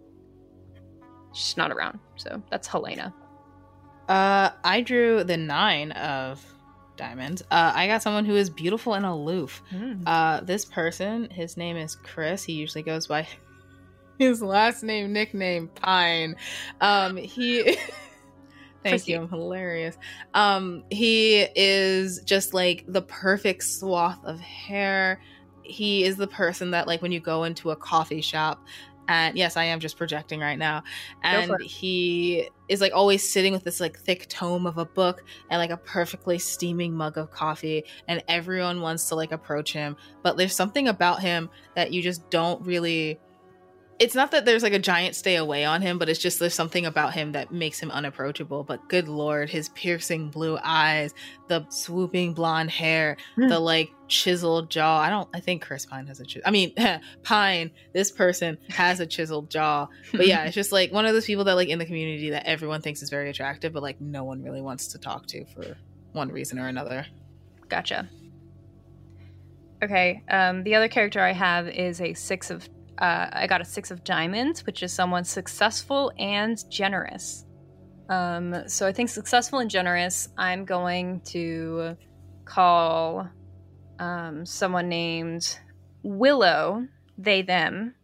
[1.35, 1.99] she's not around.
[2.17, 3.13] So that's helena.
[4.09, 6.43] Uh, I drew the nine of
[7.01, 7.43] diamonds.
[7.51, 9.63] Uh, I got someone who is beautiful and aloof.
[10.07, 12.45] Uh, this person, his name is Chris.
[12.45, 13.27] He usually goes by
[14.19, 16.37] his last name, nickname Pine.
[16.81, 17.77] Um, he.
[18.83, 19.21] Thank you.
[19.21, 19.99] I'm hilarious.
[20.33, 25.21] Um, he is just like the perfect swath of hair.
[25.63, 28.65] He is the person that, like, when you go into a coffee shop,
[29.11, 30.85] and yes, I am just projecting right now.
[31.25, 35.59] And he is like always sitting with this like thick tome of a book and
[35.59, 39.97] like a perfectly steaming mug of coffee, and everyone wants to like approach him.
[40.23, 43.19] But there's something about him that you just don't really
[44.01, 46.55] it's not that there's like a giant stay away on him, but it's just there's
[46.55, 48.65] something about him that makes him unapproachable.
[48.65, 51.13] But good lord, his piercing blue eyes,
[51.49, 53.49] the swooping blonde hair, Hmm.
[53.49, 54.99] the like chiseled jaw.
[55.01, 55.29] I don't.
[55.35, 56.25] I think Chris Pine has a.
[56.25, 56.75] Chis- I mean,
[57.23, 57.71] Pine.
[57.93, 59.87] This person has a chiseled jaw.
[60.13, 62.47] But yeah, it's just like one of those people that like in the community that
[62.47, 65.77] everyone thinks is very attractive, but like no one really wants to talk to for
[66.13, 67.07] one reason or another.
[67.69, 68.09] Gotcha.
[69.83, 70.23] Okay.
[70.31, 72.69] Um, the other character I have is a six of.
[73.01, 77.47] Uh, I got a six of diamonds, which is someone successful and generous.
[78.11, 80.29] Um, so I think successful and generous.
[80.37, 81.97] I'm going to
[82.45, 83.29] call
[83.99, 85.59] um, someone named
[86.03, 86.87] Willow.
[87.17, 87.95] They them.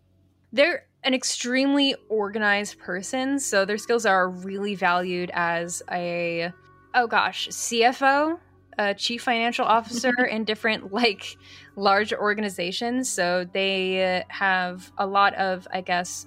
[0.52, 6.52] They're an extremely organized person, so their skills are really valued as a
[6.94, 8.38] oh gosh CFO
[8.78, 11.36] a chief financial officer in different like
[11.76, 13.08] large organizations.
[13.08, 16.26] So they uh, have a lot of i guess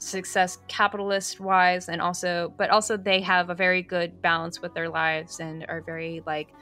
[0.00, 4.88] success capitalist wise and also but also they have a very good balance with their
[4.88, 6.54] lives and are very like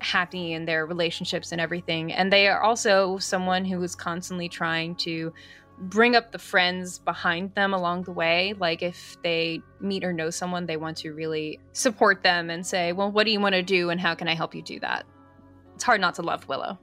[0.00, 2.12] happy in their relationships and everything.
[2.12, 5.32] And they are also someone who is constantly trying to
[5.78, 8.54] bring up the friends behind them along the way.
[8.58, 12.92] Like if they meet or know someone, they want to really support them and say,
[12.92, 15.04] "Well, what do you want to do, and how can I help you do that?"
[15.74, 16.78] It's hard not to love Willow.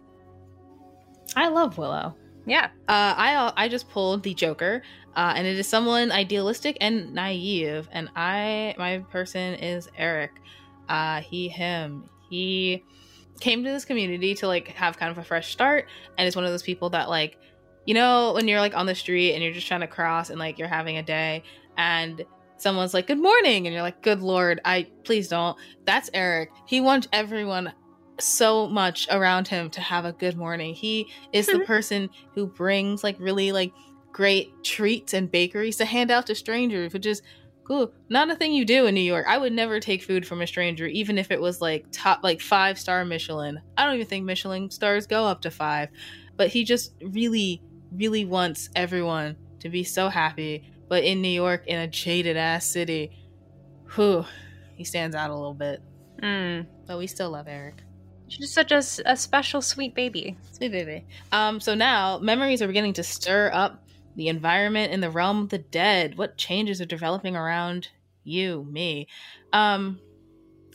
[1.35, 2.15] I love Willow.
[2.45, 4.83] Yeah, Uh, I I just pulled the Joker,
[5.15, 7.87] uh, and it is someone idealistic and naive.
[7.91, 10.31] And I my person is Eric.
[10.89, 12.83] Uh, he him he
[13.39, 16.43] came to this community to like have kind of a fresh start, and is one
[16.45, 17.37] of those people that like
[17.85, 20.39] you know when you're like on the street and you're just trying to cross and
[20.39, 21.43] like you're having a day
[21.77, 22.25] and
[22.57, 25.57] someone's like good morning and you're like good lord i please don't.
[25.85, 26.51] That's eric.
[26.65, 27.73] He wants everyone
[28.19, 30.73] so much around him to have a good morning.
[30.73, 33.73] He is the person who brings like really like
[34.11, 37.21] great treats and bakeries to hand out to strangers which is
[37.63, 37.91] cool.
[38.09, 39.25] Not a thing you do in new york.
[39.27, 42.39] I would never take food from a stranger even if it was like top like
[42.39, 43.59] five star michelin.
[43.75, 45.89] I don't even think michelin stars go up to five
[46.37, 47.61] but he just really
[47.95, 52.65] really wants everyone to be so happy but in new york in a jaded ass
[52.65, 53.11] city
[53.95, 54.25] whew
[54.75, 55.81] he stands out a little bit
[56.21, 56.65] mm.
[56.85, 57.83] but we still love eric
[58.33, 60.35] she's such a special, sweet baby.
[60.51, 61.05] Sweet baby.
[61.31, 63.83] Um, so now memories are beginning to stir up
[64.15, 66.17] the environment in the realm of the dead.
[66.17, 67.89] What changes are developing around
[68.23, 69.07] you, me?
[69.51, 69.99] Um,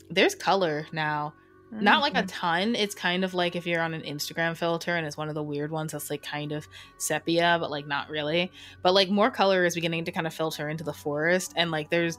[0.09, 1.33] there's color now.
[1.71, 2.75] Not like a ton.
[2.75, 5.43] It's kind of like if you're on an Instagram filter and it's one of the
[5.43, 8.51] weird ones that's like kind of sepia, but like not really.
[8.81, 11.89] But like more color is beginning to kind of filter into the forest, and like
[11.89, 12.17] there's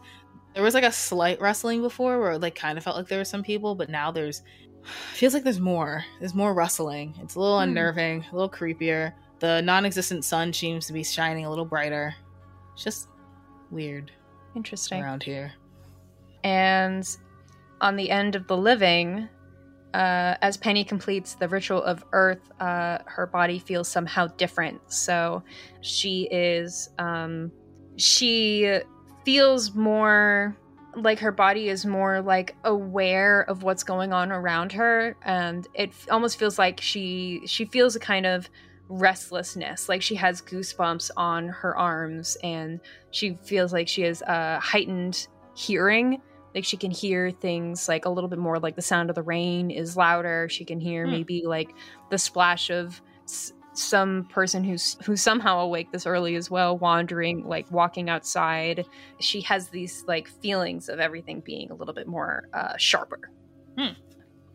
[0.55, 3.19] There was like a slight rustling before where it like kind of felt like there
[3.19, 4.43] were some people, but now there's
[5.13, 6.05] feels like there's more.
[6.21, 7.15] There's more rustling.
[7.23, 7.71] It's a little Hmm.
[7.71, 9.13] unnerving, a little creepier.
[9.41, 12.15] The non-existent sun seems to be shining a little brighter.
[12.75, 13.09] It's just
[13.71, 14.11] weird
[14.55, 15.03] Interesting.
[15.03, 15.53] around here.
[16.45, 17.05] And
[17.81, 19.29] on the end of the living,
[19.95, 24.81] uh, as Penny completes the ritual of Earth, uh, her body feels somehow different.
[24.93, 25.43] So
[25.81, 27.51] she is, um,
[27.97, 28.81] she
[29.25, 30.57] feels more
[30.97, 35.91] like her body is more like aware of what's going on around her, and it
[35.91, 38.49] f- almost feels like she she feels a kind of
[38.89, 42.81] restlessness, like she has goosebumps on her arms, and
[43.13, 46.21] she feels like she has a heightened hearing
[46.55, 49.23] like she can hear things like a little bit more like the sound of the
[49.23, 51.13] rain is louder she can hear Hmm.
[51.13, 51.71] maybe like
[52.11, 57.45] the splash of s- some person who's who's somehow awake this early as well wandering
[57.47, 58.85] like walking outside
[59.21, 63.31] she has these like feelings of everything being a little bit more uh, sharper
[63.79, 63.93] Hmm.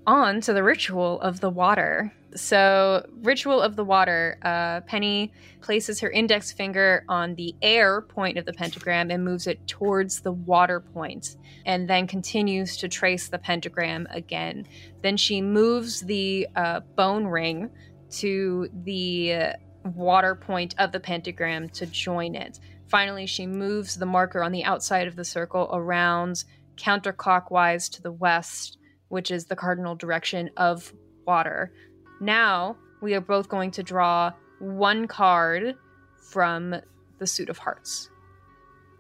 [0.06, 6.00] on to the ritual of the water so ritual of the water uh, penny places
[6.00, 10.32] her index finger on the air point of the pentagram and moves it towards the
[10.32, 14.66] water point and then continues to trace the pentagram again.
[15.02, 17.70] Then she moves the uh, bone ring
[18.12, 22.60] to the water point of the pentagram to join it.
[22.88, 26.44] Finally, she moves the marker on the outside of the circle around
[26.76, 30.94] counterclockwise to the west, which is the cardinal direction of
[31.26, 31.72] water.
[32.20, 35.76] Now, we are both going to draw one card
[36.18, 36.76] from
[37.20, 38.10] the suit of hearts.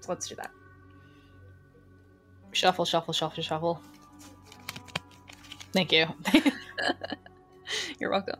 [0.01, 0.51] So let's do that.
[2.51, 3.81] Shuffle, shuffle, shuffle, shuffle.
[5.73, 6.05] Thank you.
[7.99, 8.39] You're welcome.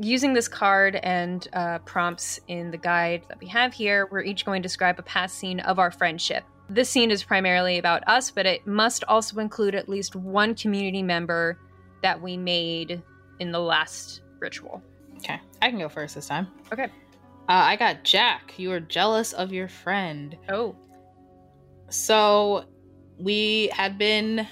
[0.00, 4.44] Using this card and uh, prompts in the guide that we have here, we're each
[4.44, 6.44] going to describe a past scene of our friendship.
[6.70, 11.02] This scene is primarily about us, but it must also include at least one community
[11.02, 11.58] member
[12.02, 13.02] that we made
[13.40, 14.82] in the last ritual.
[15.18, 16.48] okay, I can go first this time.
[16.72, 16.84] Okay.
[16.84, 18.54] Uh, I got Jack.
[18.58, 20.36] You were jealous of your friend.
[20.48, 20.76] Oh.
[21.90, 22.64] So
[23.18, 24.46] we had been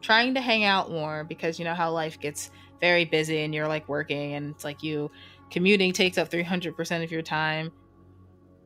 [0.00, 2.50] trying to hang out more because you know how life gets
[2.80, 5.10] very busy and you're like working and it's like you
[5.50, 7.72] commuting takes up 300% of your time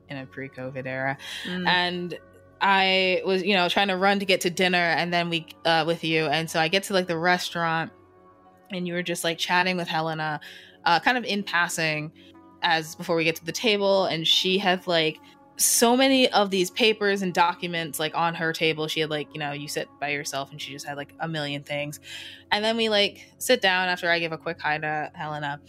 [0.08, 1.66] in a pre-covid era Mm.
[1.66, 2.18] and
[2.62, 5.84] i was you know trying to run to get to dinner and then we uh
[5.86, 6.26] with you.
[6.26, 7.92] And so i get to like the restaurant
[8.70, 10.40] and you were just like chatting with helena
[10.84, 12.12] uh kind of in passing
[12.62, 14.06] as before we get to the table.
[14.06, 15.18] And she had like
[15.56, 18.88] so many of these papers and documents like on her table.
[18.88, 21.28] She had like you know you sit by yourself and she just had like a
[21.28, 22.00] million things.
[22.50, 25.60] And then we like sit down after i give a quick hi to helena.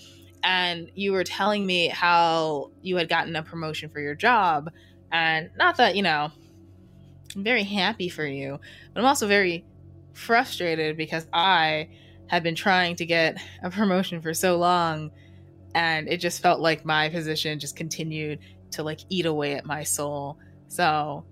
[0.44, 4.70] And you were telling me how you had gotten a promotion for your job.
[5.12, 6.32] And not that you know
[7.36, 8.60] i'm very happy for you
[8.94, 9.66] but i'm also very
[10.14, 11.88] frustrated because i
[12.28, 15.12] had been trying to get a promotion for so long
[15.76, 18.40] and it just felt like my position just continued
[18.72, 21.26] to like eat away at my soul so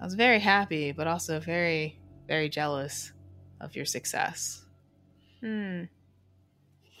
[0.00, 3.12] i was very happy but also very very jealous
[3.60, 4.64] of your success
[5.44, 5.82] Hmm.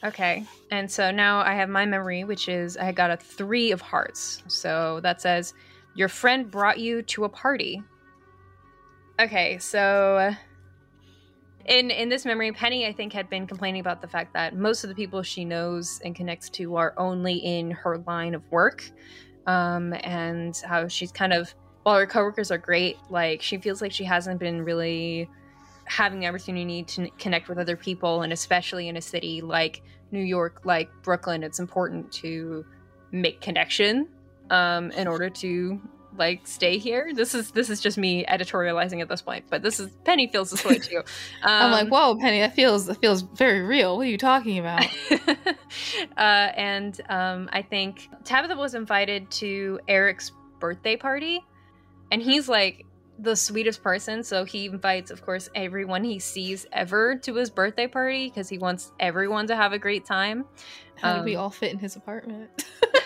[0.04, 0.44] Okay.
[0.70, 4.42] And so now I have my memory, which is I got a three of hearts.
[4.48, 5.54] So that says,
[5.94, 7.82] Your friend brought you to a party.
[9.20, 10.34] Okay, so
[11.66, 14.84] in in this memory, Penny I think had been complaining about the fact that most
[14.84, 18.90] of the people she knows and connects to are only in her line of work.
[19.46, 23.92] Um, and how she's kind of while her coworkers are great, like she feels like
[23.92, 25.28] she hasn't been really
[25.86, 30.22] having the opportunity to connect with other people and especially in a city like new
[30.22, 32.64] york like brooklyn it's important to
[33.12, 34.08] make connection
[34.50, 35.80] um in order to
[36.16, 37.10] like stay here.
[37.12, 40.50] This is this is just me editorializing at this point but this is penny feels
[40.50, 40.98] this way too.
[40.98, 41.04] Um,
[41.42, 43.96] i'm like whoa penny that feels that feels very real.
[43.96, 44.86] What are you talking about?
[46.16, 50.30] Uh, and um, I think Tabitha was invited to Eric's
[50.60, 51.40] birthday party,
[52.12, 52.86] and he's like
[53.18, 54.22] the sweetest person.
[54.22, 58.58] So he invites, of course, everyone he sees ever to his birthday party because he
[58.58, 60.44] wants everyone to have a great time.
[60.96, 62.64] how did we Um, all fit in his apartment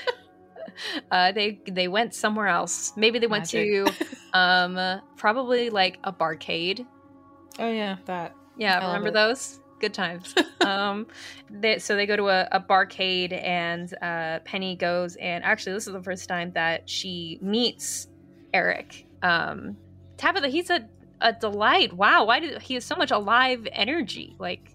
[1.11, 2.93] Uh, they they went somewhere else.
[2.97, 3.87] Maybe they went to
[4.33, 6.87] um, probably like a barcade.
[7.59, 9.61] oh yeah that Yeah, I remember those?
[9.81, 10.35] Good times.
[10.61, 11.07] um,
[11.51, 15.87] they, so they go to a, a barcade, and uh, Penny goes, and actually, this
[15.87, 18.09] is the first time that she meets
[18.53, 19.07] Eric.
[19.23, 19.77] Um,
[20.17, 20.89] Tabitha, he's a,
[21.21, 21.93] a delight.
[21.93, 24.35] Wow, why did he has so much alive energy?
[24.39, 24.75] Like,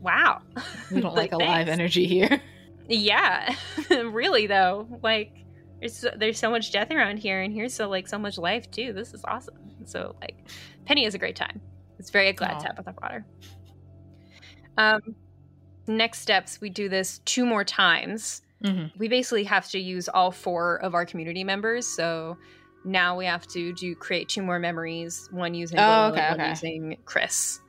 [0.00, 0.42] wow.
[0.90, 2.42] we don't like, a live energy here
[2.88, 3.54] Yeah,
[3.90, 4.86] really though.
[5.02, 5.32] Like,
[5.80, 8.70] there's so, there's so much death around here, and here's so like so much life
[8.70, 8.92] too.
[8.92, 9.56] This is awesome.
[9.84, 10.36] So like,
[10.86, 11.60] Penny has a great time.
[11.98, 12.58] It's very glad Aw.
[12.60, 13.26] to have with brought her.
[14.76, 15.00] Um,
[15.86, 18.42] next steps, we do this two more times.
[18.62, 18.90] Mhm.
[18.96, 21.86] We basically have to use all four of our community members.
[21.86, 22.36] So
[22.84, 25.28] now we have to do create two more memories.
[25.30, 26.48] One using Oh, Willow okay, one okay.
[26.50, 27.60] using Chris.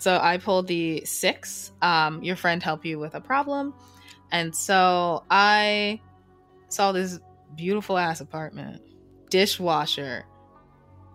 [0.00, 1.72] So I pulled the six.
[1.82, 3.74] Um, your friend helped you with a problem,
[4.32, 6.00] and so I
[6.68, 7.20] saw this
[7.54, 8.82] beautiful ass apartment,
[9.28, 10.24] dishwasher,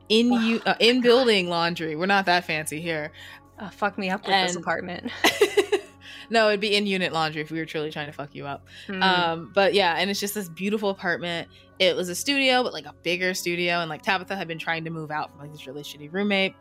[0.10, 0.40] in Wow.
[0.40, 1.96] you uh, in building laundry.
[1.96, 3.12] We're not that fancy here.
[3.58, 5.12] Uh, fuck me up with this apartment.
[6.30, 8.68] no, it'd be in unit laundry if we were truly trying to fuck you up.
[8.88, 9.02] Hmm.
[9.02, 11.48] Um, but yeah, and it's just this beautiful apartment.
[11.80, 13.80] It was a studio, but like a bigger studio.
[13.80, 16.56] And like Tabitha had been trying to move out from like this really shitty roommate.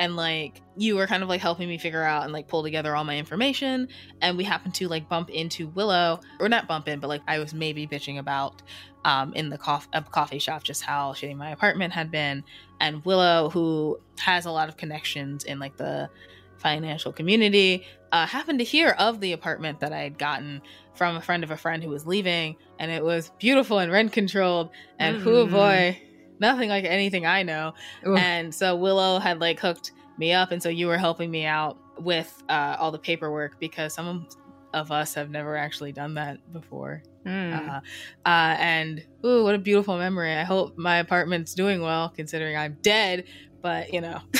[0.00, 2.96] And like you were kind of like helping me figure out and like pull together
[2.96, 3.86] all my information.
[4.22, 7.38] And we happened to like bump into Willow, or not bump in, but like I
[7.38, 8.62] was maybe bitching about
[9.04, 12.44] um in the uh, coffee shop just how shitty my apartment had been.
[12.80, 16.08] And Willow, who has a lot of connections in like the
[16.56, 20.62] financial community, uh, happened to hear of the apartment that I had gotten
[20.94, 24.12] from a friend of a friend who was leaving, and it was beautiful and rent
[24.12, 24.70] controlled.
[24.98, 25.50] And whoo Mm.
[25.50, 26.02] boy,
[26.40, 27.74] nothing like anything I know.
[28.06, 28.18] Oof.
[28.18, 31.78] And so Willow had like hooked me up, and so you were helping me out
[31.98, 34.26] with uh, all the paperwork because some
[34.72, 37.02] of us have never actually done that before.
[37.26, 37.52] Hmm.
[37.52, 37.80] Uh,
[38.26, 40.32] uh, and ooh, what a beautiful memory!
[40.34, 43.24] I hope my apartment's doing well, considering I'm dead.
[43.62, 44.20] But you know,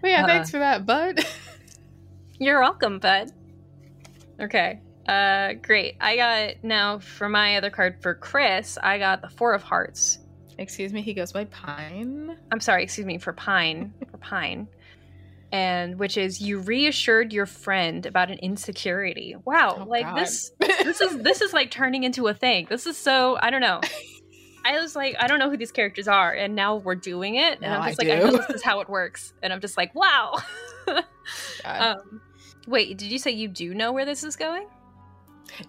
[0.00, 0.26] but yeah, Uh.
[0.26, 1.20] thanks for that, bud.
[2.38, 3.30] You're welcome, bud.
[4.40, 4.80] Okay.
[5.06, 5.96] Uh great.
[6.00, 10.18] I got now for my other card for Chris, I got the Four of Hearts.
[10.56, 12.38] Excuse me, he goes by Pine.
[12.52, 13.92] I'm sorry, excuse me, for Pine.
[14.10, 14.68] for Pine.
[15.52, 19.36] And which is you reassured your friend about an insecurity.
[19.44, 20.16] Wow, Oh, like God.
[20.18, 22.66] this this is this is like turning into a thing.
[22.70, 23.80] This is so I don't know.
[24.66, 27.54] I was like, I don't know who these characters are, and now we're doing it,
[27.54, 29.60] and Now I'm I just like, I know this is how it works, and I'm
[29.60, 30.38] just like, wow.
[31.64, 32.20] Um,
[32.66, 34.66] wait, did you say you do know where this is going?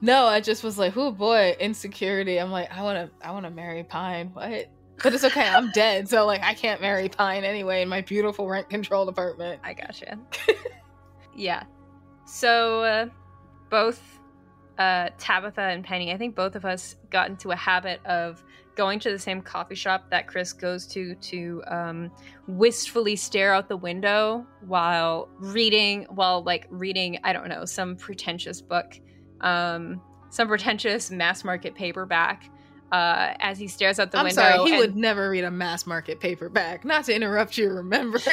[0.02, 2.40] No, I just was like, oh boy, insecurity.
[2.40, 4.32] I'm like, I want to, I want to marry Pine.
[4.34, 4.70] What?
[5.04, 5.48] But it's okay.
[5.48, 9.60] I'm dead, so like, I can't marry Pine anyway in my beautiful rent-controlled apartment.
[9.64, 10.18] I gotcha.
[11.36, 11.64] yeah.
[12.26, 13.06] So uh,
[13.70, 14.02] both
[14.78, 18.44] uh, Tabitha and Penny, I think both of us got into a habit of
[18.76, 22.12] going to the same coffee shop that Chris goes to to um,
[22.48, 28.62] wistfully stare out the window while reading, while like reading, I don't know, some pretentious
[28.62, 29.00] book,
[29.42, 32.50] um, some pretentious mass market paperback.
[32.92, 35.52] Uh, as he stares out the I'm window, sorry, he and- would never read a
[35.52, 36.86] mass market paperback.
[36.86, 38.24] Not to interrupt your remembering.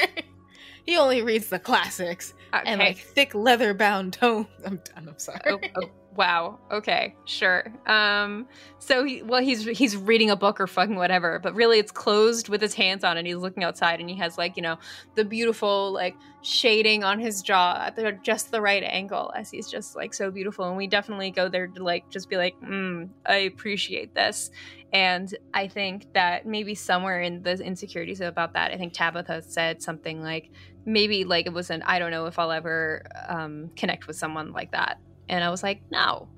[0.85, 4.47] he only reads the classics and like thick leather bound tomes.
[4.65, 5.09] I'm done.
[5.09, 5.41] I'm sorry.
[5.47, 6.59] oh, oh, wow.
[6.71, 7.73] Okay, sure.
[7.87, 8.47] Um,
[8.79, 12.49] so he, well, he's he's reading a book or fucking whatever, but really it's closed
[12.49, 13.27] with his hands on it.
[13.27, 14.79] He's looking outside, and he has like you know
[15.15, 19.71] the beautiful like shading on his jaw at the, just the right angle, as he's
[19.71, 20.67] just like so beautiful.
[20.67, 24.51] And we definitely go there to like just be like, mm, I appreciate this.
[24.93, 29.83] And I think that maybe somewhere in the insecurities about that, I think Tabitha said
[29.83, 30.51] something like
[30.85, 31.83] maybe like it wasn't.
[31.87, 34.99] I don't know if I'll ever um, connect with someone like that.
[35.33, 36.29] And I was like, no,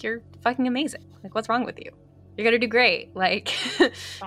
[0.00, 1.04] you're fucking amazing.
[1.22, 1.92] Like, what's wrong with you?
[2.34, 3.10] You're gonna do great.
[3.14, 3.54] Like,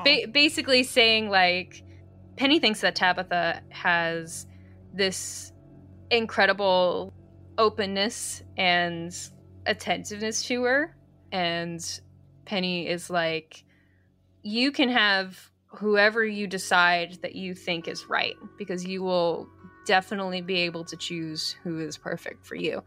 [0.03, 1.83] ba- basically saying like,
[2.37, 4.45] Penny thinks that Tabitha has
[4.93, 5.51] this
[6.11, 7.11] incredible
[7.57, 9.11] openness and
[9.65, 10.95] attentiveness to her,
[11.31, 11.83] and
[12.45, 13.63] Penny is like,
[14.43, 19.49] you can have whoever you decide that you think is right because you will
[19.87, 22.83] definitely be able to choose who is perfect for you.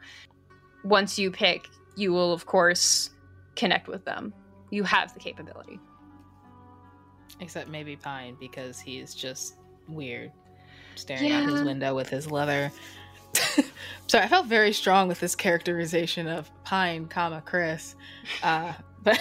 [0.84, 3.10] Once you pick, you will, of course,
[3.56, 4.32] connect with them.
[4.70, 5.80] You have the capability.
[7.40, 9.56] Except maybe Pine because he's just
[9.88, 10.30] weird,
[10.94, 12.70] staring out his window with his leather.
[14.06, 17.96] Sorry, I felt very strong with this characterization of Pine, comma Chris.
[18.42, 19.18] Uh, but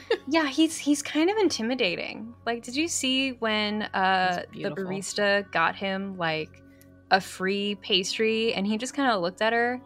[0.28, 2.34] Yeah, he's he's kind of intimidating.
[2.46, 6.62] Like, did you see when uh the barista got him like
[7.10, 9.80] a free pastry and he just kind of looked at her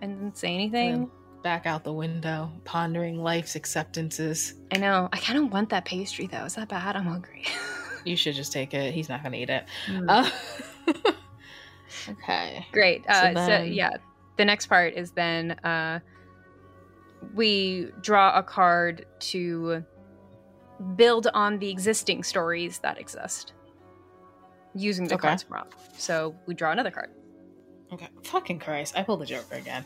[0.00, 1.10] and didn't say anything?
[1.42, 4.56] back out the window, pondering life's acceptances.
[4.74, 5.08] I know.
[5.10, 6.44] I kind of want that pastry though.
[6.44, 6.96] Is that bad?
[6.96, 7.44] I'm hungry.
[8.02, 8.94] You should just take it.
[8.94, 9.64] He's not going to eat it.
[9.86, 10.06] Mm.
[10.08, 10.92] Uh,
[12.12, 12.66] okay.
[12.72, 13.04] Great.
[13.04, 13.90] So Uh, so, then- yeah,
[14.38, 16.00] the next part is then uh,
[17.34, 19.84] we draw a card to
[20.96, 23.52] build on the existing stories that exist
[24.74, 25.28] using the Okay.
[25.28, 25.74] cards prompt.
[26.00, 27.10] So we draw another card.
[27.92, 28.08] Okay.
[28.24, 28.94] Fucking Christ.
[28.96, 29.84] I pulled the Joker again.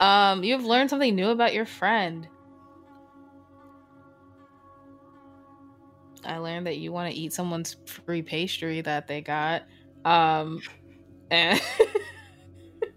[0.00, 2.26] Um, you've learned something new about your friend.
[6.24, 9.64] I learned that you want to eat someone's free pastry that they got.
[10.04, 10.62] Um,
[11.30, 11.60] and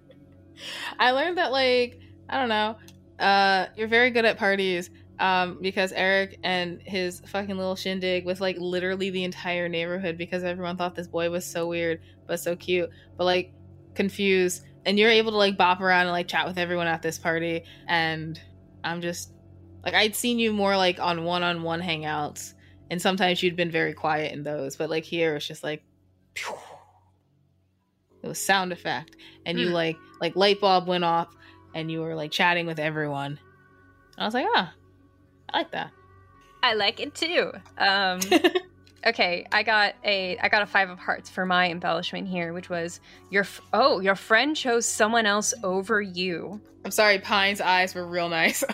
[0.99, 1.99] I learned that, like,
[2.30, 2.78] I don't know,
[3.20, 4.89] uh, you're very good at parties.
[5.18, 10.43] Um, because Eric and his fucking little shindig with like literally the entire neighborhood because
[10.43, 13.53] everyone thought this boy was so weird but so cute, but like
[13.96, 14.64] confused.
[14.86, 17.64] And you're able to like bop around and like chat with everyone at this party.
[17.88, 18.39] And
[18.84, 19.32] I'm just
[19.84, 22.54] like, I'd seen you more like on one on one hangouts
[22.91, 25.84] and sometimes you'd been very quiet in those but like here it's just like
[26.36, 26.54] pew.
[28.22, 29.16] it was sound effect
[29.46, 29.74] and you Hmm.
[29.74, 31.28] like like light bulb went off
[31.74, 33.39] and you were like chatting with everyone and
[34.20, 34.72] i was like ah
[35.52, 35.89] i like that
[36.64, 37.52] I like it too.
[37.78, 38.20] Um,
[39.06, 42.70] okay, I got a I got a five of hearts for my embellishment here, which
[42.70, 42.99] was
[43.30, 46.60] your oh your friend chose someone else over you.
[46.84, 48.64] i'm sorry pine's eyes were real nice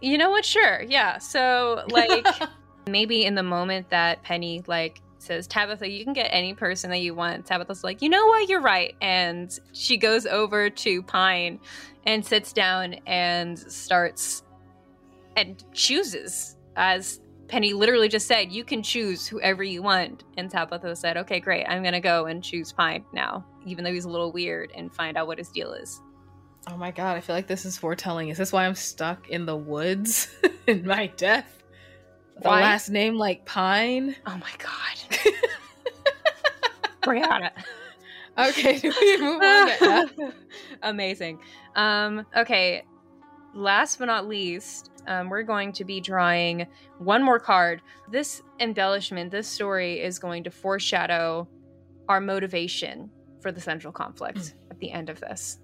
[0.00, 0.44] you know what?
[0.44, 1.18] Sure, yeah.
[1.18, 2.26] So like
[2.86, 6.98] maybe in the moment that Penny like says Tabitha, you can get any person that
[6.98, 7.46] you want.
[7.46, 8.48] Tabitha's like, you know what?
[8.48, 11.58] You're right, and she goes over to Pine
[12.04, 14.42] and sits down and starts
[15.36, 20.24] and chooses as Penny literally just said, you can choose whoever you want.
[20.36, 21.64] And Tabitha said, okay, great.
[21.68, 24.92] I'm going to go and choose Pine now, even though he's a little weird, and
[24.92, 26.00] find out what his deal is.
[26.68, 29.46] oh my god i feel like this is foretelling is this why i'm stuck in
[29.46, 30.28] the woods
[30.66, 31.62] in my death
[32.42, 32.60] the Why?
[32.62, 35.32] last name like pine Oh my God.
[37.02, 37.50] Brianna.
[38.36, 39.74] okay do we move on to
[40.24, 40.34] F?
[40.82, 41.38] Amazing.
[41.76, 42.82] Um, okay.
[43.54, 46.66] Last but not least, um, we're going to be drawing
[46.98, 47.82] one more card.
[48.10, 51.48] This embellishment, this story is going to foreshadow
[52.08, 55.58] our motivation for the central conflict at the end of this.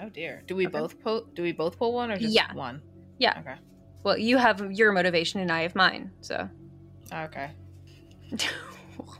[0.00, 0.78] oh dear do we Okay.
[0.78, 2.52] both pull do we both pull one or just Yeah.
[2.54, 2.80] one
[3.18, 3.38] Yeah.
[3.40, 3.56] okay
[4.02, 6.10] Well, you have your motivation and I have mine.
[6.22, 6.48] So,
[7.12, 7.50] okay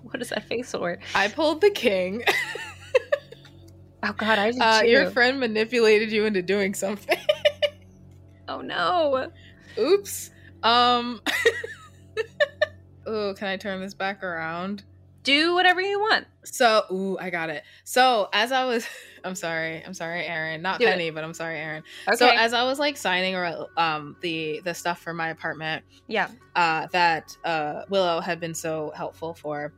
[0.03, 0.99] what is that face for?
[1.14, 2.23] I pulled the king.
[4.03, 4.89] Oh God, I did Uh, too.
[4.89, 7.18] your friend manipulated you into doing something.
[8.49, 9.31] oh no.
[9.79, 10.31] Oops.
[10.62, 11.21] Um.
[13.09, 14.85] ooh, can I turn this back around?
[15.23, 16.27] Do whatever you want.
[16.45, 17.62] So, ooh, I got it.
[17.85, 18.87] So, as I was,
[19.25, 20.91] I'm sorry, I'm sorry, Aaron, not Do it.
[20.91, 21.83] Penny, but I'm sorry, Aaron.
[22.09, 22.16] Okay.
[22.16, 26.29] So, as I was like signing or um the the stuff for my apartment, yeah.
[26.57, 29.73] uh, that uh, Willow had been so helpful for,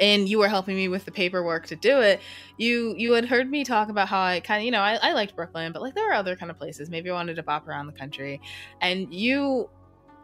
[0.00, 2.20] and you were helping me with the paperwork to do it.
[2.56, 5.12] You you had heard me talk about how I kind of you know I, I
[5.12, 6.90] liked Brooklyn, but like there were other kind of places.
[6.90, 8.40] Maybe I wanted to bop around the country,
[8.80, 9.70] and you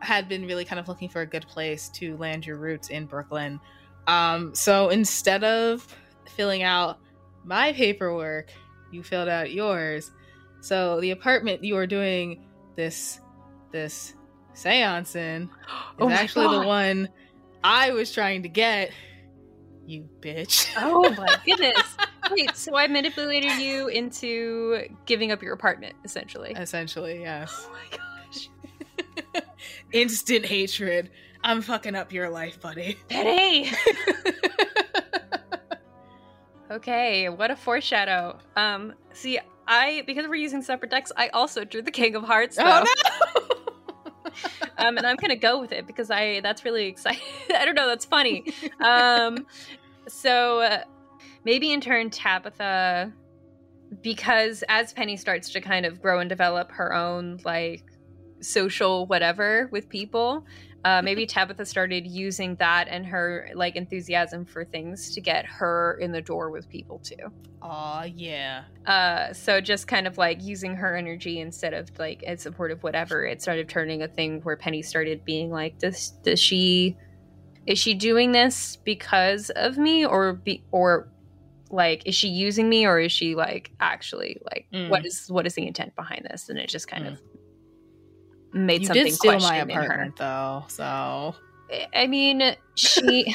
[0.00, 3.06] had been really kind of looking for a good place to land your roots in
[3.06, 3.60] Brooklyn.
[4.06, 5.86] Um, so instead of
[6.26, 6.98] filling out
[7.44, 8.50] my paperwork,
[8.90, 10.10] you filled out yours.
[10.60, 12.44] So the apartment you were doing
[12.76, 13.20] this
[13.72, 14.14] this
[14.54, 15.48] seance in is
[16.00, 17.08] Oh actually the one
[17.62, 18.90] I was trying to get.
[19.86, 20.72] You bitch.
[20.76, 21.96] Oh my goodness.
[22.30, 26.52] Wait, so I manipulated you into giving up your apartment, essentially.
[26.52, 27.66] Essentially, yes.
[27.68, 27.98] Oh my
[29.34, 29.44] gosh.
[29.92, 31.10] Instant hatred.
[31.42, 32.98] I'm fucking up your life, buddy.
[33.08, 33.70] Penny!
[36.70, 38.38] Okay, what a foreshadow.
[38.54, 42.56] Um, see, I because we're using separate decks, I also drew the King of Hearts
[42.56, 42.84] though.
[42.84, 42.84] oh
[44.24, 44.32] no!
[44.80, 47.22] Um, and I'm gonna go with it because I that's really exciting.
[47.54, 48.52] I don't know, that's funny.
[48.80, 49.46] Um,
[50.08, 50.84] so uh,
[51.44, 53.12] maybe in turn Tabitha,
[54.02, 57.84] because as Penny starts to kind of grow and develop her own like
[58.40, 60.44] social whatever with people,
[60.84, 65.98] uh, maybe Tabitha started using that and her like enthusiasm for things to get her
[66.00, 67.32] in the door with people too.
[67.62, 68.64] Aw, yeah.
[68.86, 72.82] Uh, so just kind of like using her energy instead of like in support of
[72.82, 76.96] whatever, it started turning a thing where Penny started being like, does does she
[77.66, 81.08] is she doing this because of me or be or
[81.70, 84.88] like is she using me or is she like actually like Mm.
[84.88, 86.48] what is what is the intent behind this?
[86.48, 87.12] And it just kind Mm.
[87.12, 87.20] of
[88.52, 89.82] made You something did steal my question in her.
[89.82, 91.34] apartment, though, so.
[91.94, 93.34] I mean, she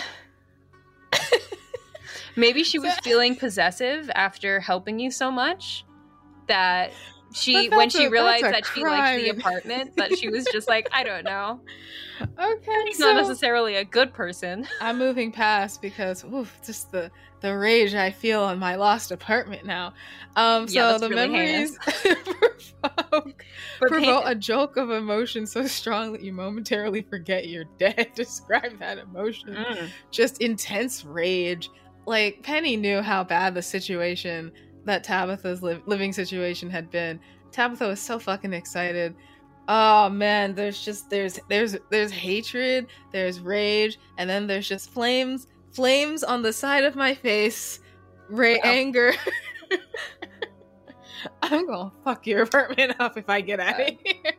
[2.36, 5.86] maybe she was feeling possessive after helping you so much
[6.48, 6.92] that
[7.34, 10.88] she when she a- realized that she liked the apartment that she was just like,
[10.92, 11.62] I don't know.
[12.40, 14.66] Okay, She's so not necessarily a good person.
[14.80, 17.12] I'm moving past because oof, just the
[17.46, 19.94] the rage I feel on my lost apartment now.
[20.36, 21.78] Um, so Yeah, the really memories
[22.82, 23.46] provoke,
[23.82, 28.10] provoke a joke of emotion so strong that you momentarily forget you're dead.
[28.16, 29.50] Describe that emotion.
[29.56, 29.90] Mm.
[30.12, 31.70] Just intense rage.
[32.08, 34.52] like Penny knew how bad the situation
[34.86, 37.20] that Tabitha's li- living situation had been.
[37.52, 39.16] Tabitha was so fucking excited.
[39.68, 45.48] Oh man, there's just there's there's there's hatred, there's rage, and then there's just flames,
[45.76, 47.80] flames on the side of my face,
[48.30, 49.14] ra- anger.
[51.42, 54.34] I'm gonna fuck your apartment up if I get out of here.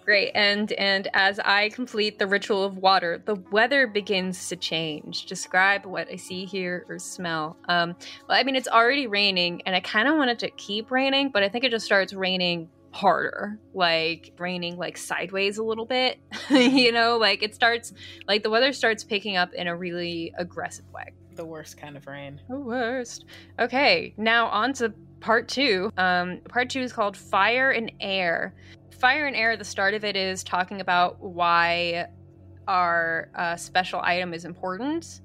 [0.00, 0.32] Great.
[0.34, 5.26] And and as I complete the ritual of water, the weather begins to change.
[5.26, 7.56] Describe what I see, hear, or smell.
[7.68, 7.94] Um,
[8.28, 11.42] well, I mean, it's already raining, and I kind of wanted to keep raining, but
[11.42, 16.20] I think it just starts raining harder, like raining like sideways a little bit.
[16.50, 17.92] you know, like it starts,
[18.28, 21.12] like the weather starts picking up in a really aggressive way.
[21.34, 22.40] The worst kind of rain.
[22.48, 23.24] The worst.
[23.58, 25.90] Okay, now on to part two.
[25.96, 28.54] Um, part two is called Fire and Air.
[28.98, 32.06] Fire and Air, the start of it is talking about why
[32.68, 35.22] our uh, special item is important.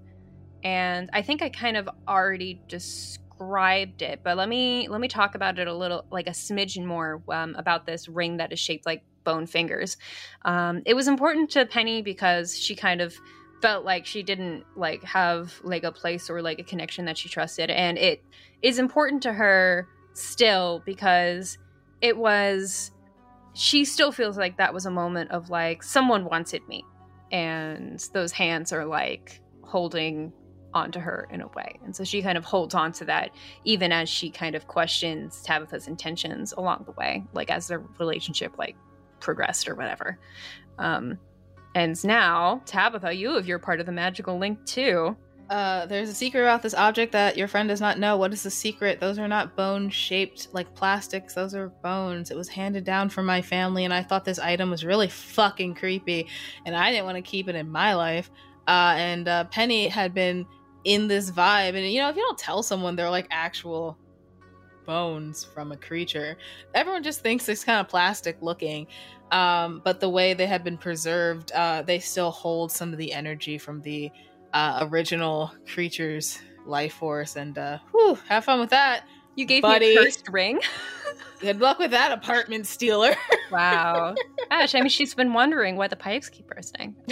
[0.64, 5.36] And I think I kind of already described it, but let me let me talk
[5.36, 8.86] about it a little, like a smidgen more um, about this ring that is shaped
[8.86, 9.98] like bone fingers.
[10.46, 13.16] Um, it was important to Penny because she kind of
[13.62, 17.28] felt like she didn't like have like a place or like a connection that she
[17.28, 18.24] trusted and it
[18.62, 21.58] is important to her still because
[22.02, 22.92] it was
[23.54, 26.86] she still feels like that was a moment of like someone wanted me
[27.32, 30.32] and those hands are like holding
[30.74, 33.32] onto her in a way and so she kind of holds on to that
[33.64, 38.58] even as she kind of questions tabitha's intentions along the way like as their relationship
[38.58, 38.76] like
[39.20, 40.20] progressed or whatever
[40.78, 41.18] um
[41.78, 45.16] and now, Tabitha, you have your part of the magical link too.
[45.48, 48.18] Uh, there's a secret about this object that your friend does not know.
[48.18, 49.00] What is the secret?
[49.00, 51.36] Those are not bone shaped like plastics.
[51.36, 52.32] Those are bones.
[52.32, 55.76] It was handed down from my family, and I thought this item was really fucking
[55.76, 56.28] creepy,
[56.66, 58.32] and I didn't want to keep it in my life.
[58.68, 60.48] Uh, and uh, Penny had been
[60.88, 63.98] in this vibe, and you know, if you don't tell someone they're like actual
[64.86, 66.38] bones from a creature,
[66.74, 68.88] everyone just thinks it's kind of plastic looking.
[69.32, 73.12] Um, but the way they have been preserved, uh, they still hold some of the
[73.12, 74.10] energy from the
[74.54, 77.36] uh, original creature's life force.
[77.36, 79.04] And uh, whew, have fun with that.
[79.36, 79.88] You gave buddy.
[79.88, 80.62] me a cursed ring.
[81.42, 83.14] Good luck with that, apartment stealer.
[83.52, 84.16] wow.
[84.52, 86.96] Ash, I mean, she's been wondering why the pipes keep bursting.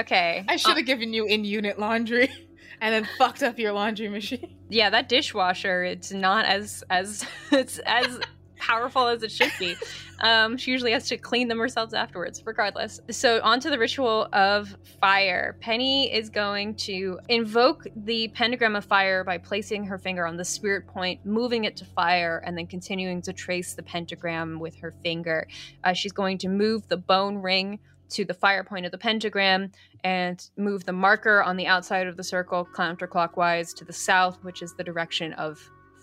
[0.00, 0.44] okay.
[0.48, 2.30] I should have uh, given you in unit laundry
[2.80, 4.54] and then fucked up your laundry machine.
[4.70, 8.20] Yeah, that dishwasher, it's not as as it's as
[8.58, 9.76] powerful as it should be.
[10.20, 13.00] Um, she usually has to clean them herself afterwards, regardless.
[13.10, 15.56] So, on to the ritual of fire.
[15.60, 20.44] Penny is going to invoke the pentagram of fire by placing her finger on the
[20.44, 24.92] spirit point, moving it to fire, and then continuing to trace the pentagram with her
[25.02, 25.46] finger.
[25.84, 27.78] Uh, she's going to move the bone ring
[28.10, 29.70] to the fire point of the pentagram
[30.04, 34.62] and move the marker on the outside of the circle counterclockwise to the south, which
[34.62, 35.58] is the direction of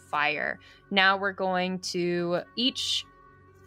[0.09, 0.59] fire.
[0.91, 3.05] Now we're going to each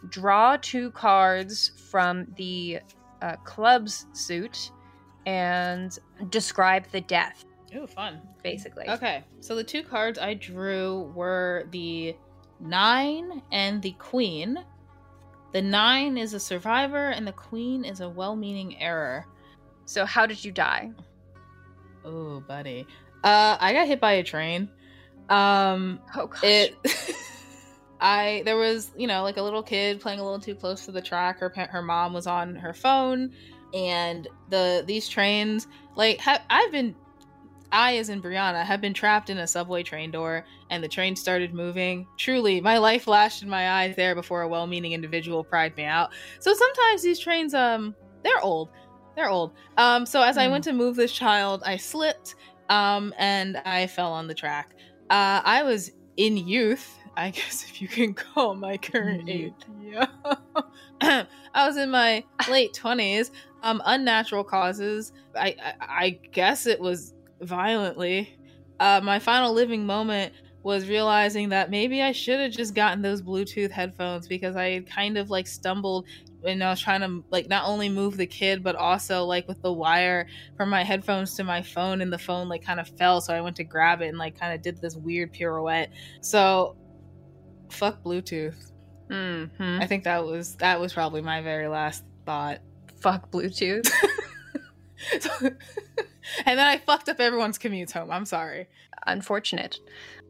[0.08, 2.80] draw two cards from the
[3.22, 4.70] uh, club's suit
[5.26, 5.98] and
[6.30, 7.44] describe the death.
[7.74, 8.20] Oh, fun.
[8.42, 8.88] Basically.
[8.88, 12.16] Okay, so the two cards I drew were the
[12.60, 14.64] nine and the queen.
[15.52, 19.26] The nine is a survivor, and the queen is a well meaning error.
[19.86, 20.92] So, how did you die?
[22.04, 22.86] Oh, buddy.
[23.24, 24.68] Uh, I got hit by a train.
[25.28, 26.44] Um, oh gosh.
[26.44, 26.76] It.
[28.00, 30.92] I there was you know like a little kid playing a little too close to
[30.92, 31.40] the track.
[31.40, 33.32] Her her mom was on her phone,
[33.74, 36.94] and the these trains like ha- I've been
[37.70, 41.16] I, as in Brianna, have been trapped in a subway train door and the train
[41.16, 42.06] started moving.
[42.16, 45.84] Truly, my life flashed in my eyes there before a well meaning individual pried me
[45.84, 46.10] out.
[46.38, 48.70] So sometimes these trains, um, they're old.
[49.16, 49.52] They're old.
[49.76, 50.40] Um, so as mm.
[50.40, 50.52] I hmm.
[50.52, 52.36] went to move this child, I slipped,
[52.68, 54.74] um, and I fell on the track.
[55.10, 59.52] Uh, I was in youth, I guess if you can call my current age.
[59.82, 60.06] Yeah.
[61.54, 63.32] I was in my late twenties.
[63.64, 65.12] Um, unnatural causes.
[65.34, 68.38] I, I, I guess it was violently.
[68.80, 70.32] Uh, my final living moment
[70.62, 74.90] was realizing that maybe I should have just gotten those Bluetooth headphones because I had
[74.90, 76.06] kind of like stumbled
[76.44, 79.62] and I was trying to like not only move the kid but also like with
[79.62, 80.26] the wire
[80.56, 83.40] from my headphones to my phone and the phone like kind of fell so I
[83.40, 85.90] went to grab it and like kind of did this weird pirouette.
[86.20, 86.76] So
[87.70, 88.72] fuck Bluetooth.
[89.08, 89.78] Mm-hmm.
[89.80, 92.58] I think that was that was probably my very last thought.
[93.00, 93.88] Fuck Bluetooth.
[96.46, 98.10] and then I fucked up everyone's commutes home.
[98.10, 98.68] I'm sorry.
[99.06, 99.78] Unfortunate.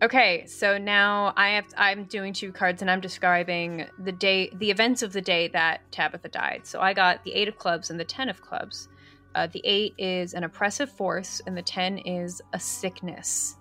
[0.03, 4.71] Okay, so now I have I'm doing two cards and I'm describing the day the
[4.71, 6.67] events of the day that Tabitha died.
[6.67, 8.89] So I got the 8 of clubs and the 10 of clubs.
[9.35, 13.57] Uh, the eight is an oppressive force, and the 10 is a sickness.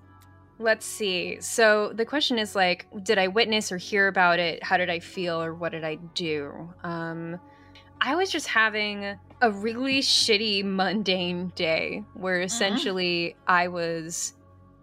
[0.59, 1.39] Let's see.
[1.39, 4.63] So the question is like, did I witness or hear about it?
[4.63, 6.73] How did I feel or what did I do?
[6.83, 7.39] Um,
[8.01, 13.51] I was just having a really shitty, mundane day where essentially mm-hmm.
[13.51, 14.33] I was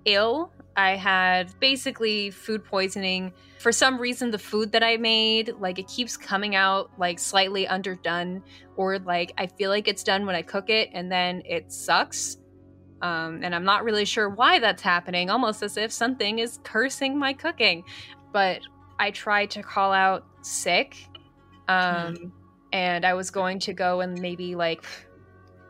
[0.04, 0.52] ill.
[0.76, 3.32] I had basically food poisoning.
[3.58, 7.66] For some reason, the food that I made, like, it keeps coming out like slightly
[7.66, 8.42] underdone,
[8.76, 12.36] or like I feel like it's done when I cook it and then it sucks.
[13.02, 17.18] Um, and I'm not really sure why that's happening, almost as if something is cursing
[17.18, 17.84] my cooking.
[18.32, 18.60] But
[18.98, 20.96] I tried to call out sick.
[21.68, 22.30] Um, mm
[22.74, 24.84] and I was going to go and maybe like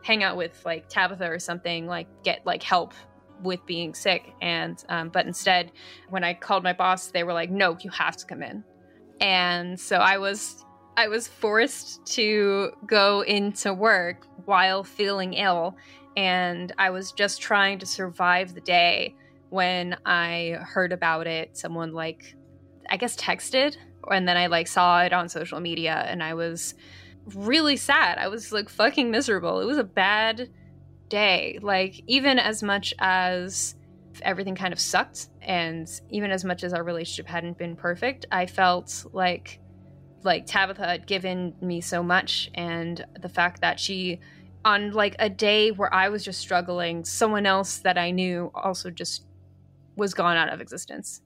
[0.01, 2.95] hang out with like Tabitha or something, like get like help
[3.43, 4.33] with being sick.
[4.41, 5.71] And um, but instead,
[6.09, 8.63] when I called my boss, they were like, "No, you have to come in."
[9.21, 10.65] And so I was
[10.97, 15.77] I was forced to go into work while feeling ill,
[16.17, 19.13] and I was just trying to survive the day
[19.49, 21.55] when I heard about it.
[21.55, 22.35] Someone like
[22.89, 23.77] I guess texted
[24.11, 26.75] and then I like saw it on social media and I was
[27.33, 28.17] really sad.
[28.17, 29.59] I was like fucking miserable.
[29.59, 30.49] It was a bad
[31.09, 31.59] day.
[31.61, 33.75] Like even as much as
[34.21, 38.45] everything kind of sucked and even as much as our relationship hadn't been perfect, I
[38.45, 39.59] felt like
[40.23, 44.19] like Tabitha had given me so much and the fact that she
[44.63, 48.89] on like a day where I was just struggling, someone else that I knew also
[48.89, 49.25] just
[49.95, 51.21] was gone out of existence.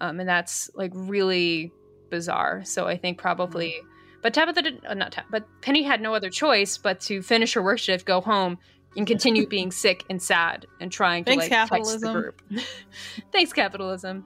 [0.00, 1.72] Um, and that's like really
[2.10, 2.64] bizarre.
[2.64, 3.88] So I think probably, mm-hmm.
[4.22, 7.54] but Tabitha did uh, not, Tab- but Penny had no other choice but to finish
[7.54, 8.58] her work shift, go home,
[8.96, 12.00] and continue being sick and sad and trying Thanks, to like capitalism.
[12.14, 12.42] the group.
[13.32, 14.24] Thanks, capitalism.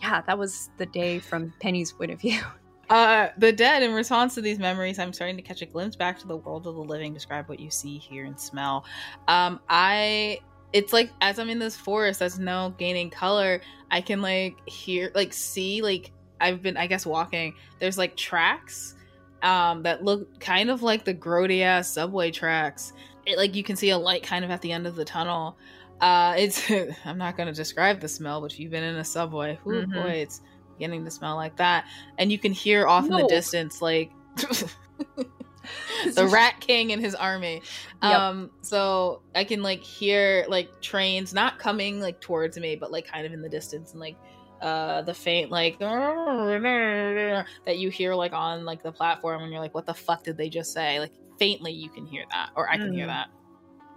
[0.00, 2.40] Yeah, that was the day from Penny's point of view.
[2.90, 6.18] Uh, the dead, in response to these memories, I'm starting to catch a glimpse back
[6.18, 7.14] to the world of the living.
[7.14, 8.84] Describe what you see, hear, and smell.
[9.28, 10.40] Um, I
[10.72, 15.10] it's like as I'm in this forest that's now gaining color, I can like hear
[15.14, 17.54] like see like I've been, I guess, walking.
[17.78, 18.94] There's like tracks
[19.42, 22.92] um, that look kind of like the grody ass subway tracks.
[23.26, 25.56] It, like you can see a light kind of at the end of the tunnel.
[26.00, 26.70] Uh, it's
[27.04, 29.68] I'm not going to describe the smell, but if you've been in a subway, oh
[29.68, 29.92] mm-hmm.
[29.92, 30.40] boy, it's
[30.78, 31.86] beginning to smell like that.
[32.18, 33.18] And you can hear off no.
[33.18, 34.10] in the distance like
[36.14, 37.62] the Rat King and his army.
[38.02, 38.12] Yep.
[38.12, 43.06] Um, so I can like hear like trains not coming like towards me, but like
[43.06, 44.16] kind of in the distance and like
[44.60, 47.44] uh the faint like that
[47.76, 50.48] you hear like on like the platform and you're like what the fuck did they
[50.48, 50.98] just say?
[51.00, 52.94] Like faintly you can hear that or i can mm.
[52.94, 53.28] hear that.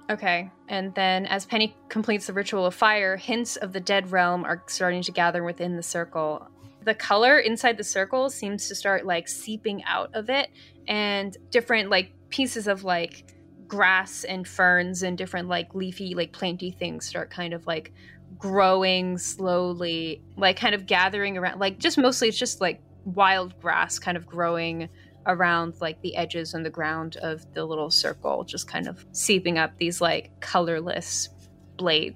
[0.09, 4.43] Okay and then as penny completes the ritual of fire hints of the dead realm
[4.45, 6.47] are starting to gather within the circle.
[6.83, 10.49] The color inside the circle seems to start like seeping out of it
[10.87, 13.25] and different like pieces of like
[13.67, 17.91] grass and ferns and different like leafy like planty things start kind of like
[18.37, 23.99] growing slowly, like kind of gathering around, like just mostly it's just like wild grass
[23.99, 24.89] kind of growing
[25.25, 29.57] around like the edges and the ground of the little circle, just kind of seeping
[29.57, 31.29] up these like colorless
[31.77, 32.15] blades.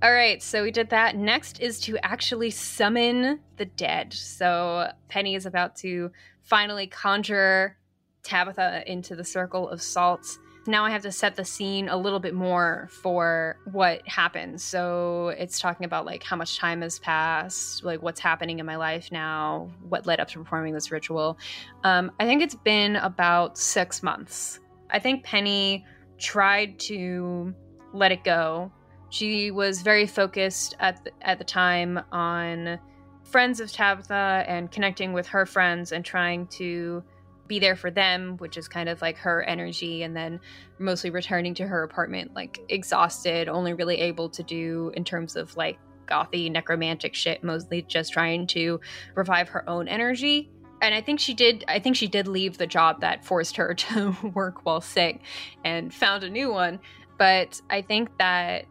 [0.00, 1.16] All right, so we did that.
[1.16, 4.12] Next is to actually summon the dead.
[4.12, 6.12] So Penny is about to
[6.44, 7.76] finally conjure
[8.22, 10.24] Tabitha into the circle of salt
[10.68, 14.62] now I have to set the scene a little bit more for what happens.
[14.62, 18.76] So it's talking about like how much time has passed, like what's happening in my
[18.76, 21.38] life now, what led up to performing this ritual.
[21.84, 24.60] Um, I think it's been about six months.
[24.90, 25.86] I think Penny
[26.18, 27.54] tried to
[27.94, 28.70] let it go.
[29.08, 32.78] She was very focused at the, at the time on
[33.22, 37.02] friends of Tabitha and connecting with her friends and trying to
[37.48, 40.40] be there for them, which is kind of like her energy, and then
[40.78, 45.56] mostly returning to her apartment like exhausted, only really able to do in terms of
[45.56, 48.80] like gothy necromantic shit, mostly just trying to
[49.14, 50.50] revive her own energy.
[50.80, 53.74] And I think she did I think she did leave the job that forced her
[53.88, 55.20] to work while sick
[55.64, 56.78] and found a new one.
[57.18, 58.66] But I think that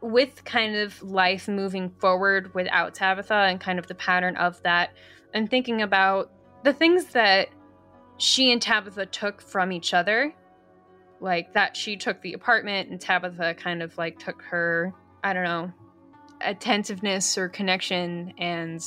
[0.00, 4.90] with kind of life moving forward without Tabitha and kind of the pattern of that,
[5.34, 6.30] and thinking about
[6.64, 7.48] the things that
[8.18, 10.34] she and Tabitha took from each other.
[11.20, 14.92] Like that she took the apartment and Tabitha kind of like took her,
[15.24, 15.72] I don't know,
[16.42, 18.82] attentiveness or connection and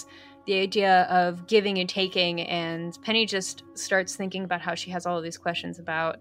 [0.46, 5.06] the idea of giving and taking and Penny just starts thinking about how she has
[5.06, 6.20] all of these questions about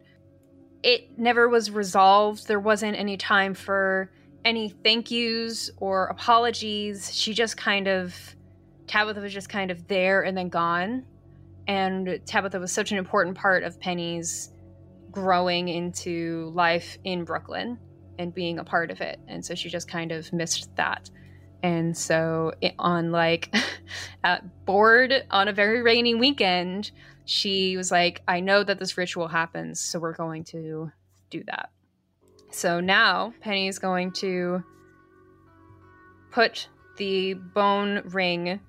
[0.82, 2.46] it never was resolved.
[2.46, 4.10] There wasn't any time for
[4.44, 7.14] any thank yous or apologies.
[7.14, 8.14] She just kind of
[8.86, 11.04] Tabitha was just kind of there and then gone
[11.68, 14.50] and Tabitha was such an important part of Penny's
[15.10, 17.78] growing into life in Brooklyn
[18.18, 19.20] and being a part of it.
[19.28, 21.10] And so she just kind of missed that.
[21.62, 23.54] And so it, on like
[24.64, 26.90] bored on a very rainy weekend,
[27.26, 30.90] she was like, I know that this ritual happens, so we're going to
[31.28, 31.70] do that.
[32.50, 34.64] So now Penny is going to
[36.30, 38.60] put the bone ring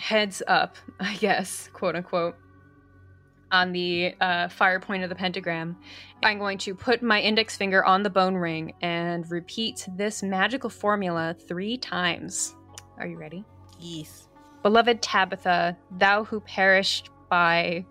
[0.00, 2.36] heads up, I guess, quote unquote,
[3.52, 5.76] on the uh, fire point of the pentagram.
[6.22, 10.70] I'm going to put my index finger on the bone ring and repeat this magical
[10.70, 12.54] formula three times.
[12.98, 13.44] Are you ready?
[13.78, 14.28] Yes.
[14.62, 17.84] Beloved Tabitha, thou who perished by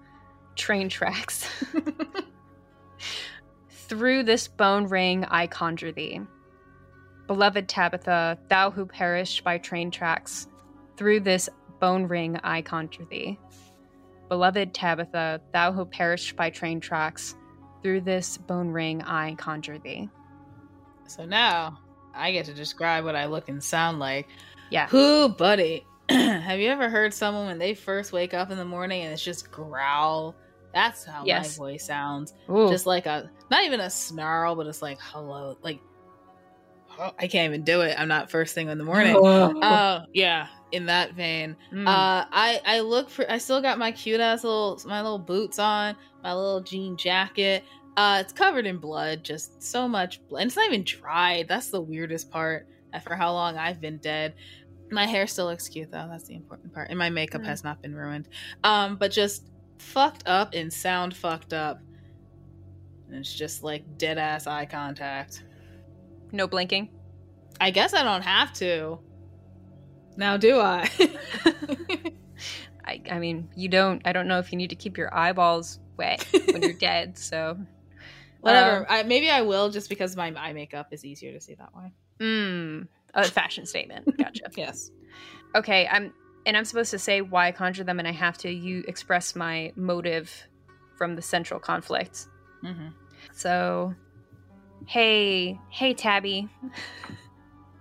[0.56, 1.50] train tracks.
[3.70, 6.22] Through this bone ring I conjure thee.
[7.28, 10.48] Beloved Tabitha, thou who perished by train tracks,
[11.00, 11.48] through this
[11.80, 13.40] bone ring I conjure thee.
[14.28, 17.36] Beloved Tabitha, thou who perished by train tracks,
[17.82, 20.10] through this bone ring I conjure thee.
[21.08, 21.80] So now
[22.14, 24.28] I get to describe what I look and sound like.
[24.70, 24.88] Yeah.
[24.88, 25.86] Who, buddy?
[26.10, 29.24] Have you ever heard someone when they first wake up in the morning and it's
[29.24, 30.36] just growl?
[30.74, 31.58] That's how Yes.
[31.58, 32.34] my voice sounds.
[32.50, 32.70] Ooh.
[32.70, 35.58] Just like a, not even a snarl, but it's like hello.
[35.64, 35.80] Like,
[37.00, 37.96] oh, I can't even do it.
[37.98, 39.16] I'm not first thing in the morning.
[39.18, 39.60] Oh.
[39.64, 40.48] Oh, yeah.
[40.72, 41.56] In that vein.
[41.74, 41.88] Mm.
[41.88, 43.30] Uh, I I look for.
[43.32, 47.64] I still got my cute ass little my little boots on, my little jean jacket.
[47.98, 50.42] Uh, it's covered in blood, just so much blood.
[50.42, 51.48] And it's not even dried.
[51.48, 52.68] That's the weirdest part.
[53.04, 54.34] For how long I've been dead.
[54.92, 56.08] My hair still looks cute though.
[56.10, 56.90] That's the important part.
[56.90, 57.46] And my makeup Mm.
[57.46, 58.28] has not been ruined.
[58.64, 59.48] Um, but just
[59.80, 61.80] fucked up and sound fucked up.
[63.08, 65.44] And it's just like dead ass eye contact.
[66.32, 66.90] no blinking.
[67.62, 69.00] I guess I don't have to.
[70.20, 70.90] Now do I?
[72.86, 74.02] I, I mean, you don't.
[74.06, 77.18] I don't know if you need to keep your eyeballs wet when you're dead.
[77.30, 77.58] So,
[78.42, 78.80] Whatever.
[78.80, 81.74] Um, I, maybe I will just because my eye makeup is easier to see that
[81.74, 81.94] way.
[82.20, 84.18] mm, a fashion statement.
[84.18, 84.50] Gotcha.
[84.58, 84.92] Yes.
[85.56, 86.14] okay, I'm
[86.46, 89.38] and I'm supposed to say why I conjure them, and I have to you express
[89.38, 90.32] my motive
[90.98, 92.28] from the central conflict.
[92.66, 92.90] Mm-hmm.
[93.32, 93.96] So,
[94.86, 96.50] hey, hey, Tabby.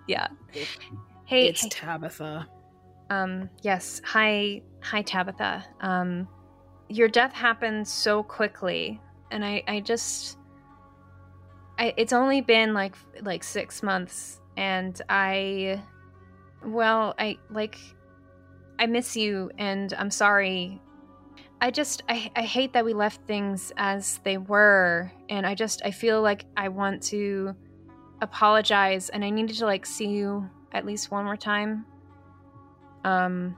[0.07, 0.29] yeah.
[1.29, 2.49] Hey, it's hey, Tabitha.
[3.11, 4.01] um, yes.
[4.07, 5.63] Hi, hi, Tabitha.
[5.83, 6.27] Um,
[6.89, 8.99] your death happened so quickly,
[9.31, 10.39] and I, I just,
[11.79, 15.83] I, it's only been like, like six months, and I,
[16.65, 17.79] well, I like,
[18.79, 20.81] I miss you, and I'm sorry.
[21.61, 25.83] I just, I, I hate that we left things as they were, and I just,
[25.85, 27.55] I feel like I want to
[28.23, 31.85] apologize, and I needed to like see you at least one more time
[33.05, 33.57] um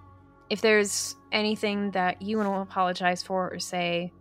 [0.51, 4.13] if there's anything that you want to apologize for or say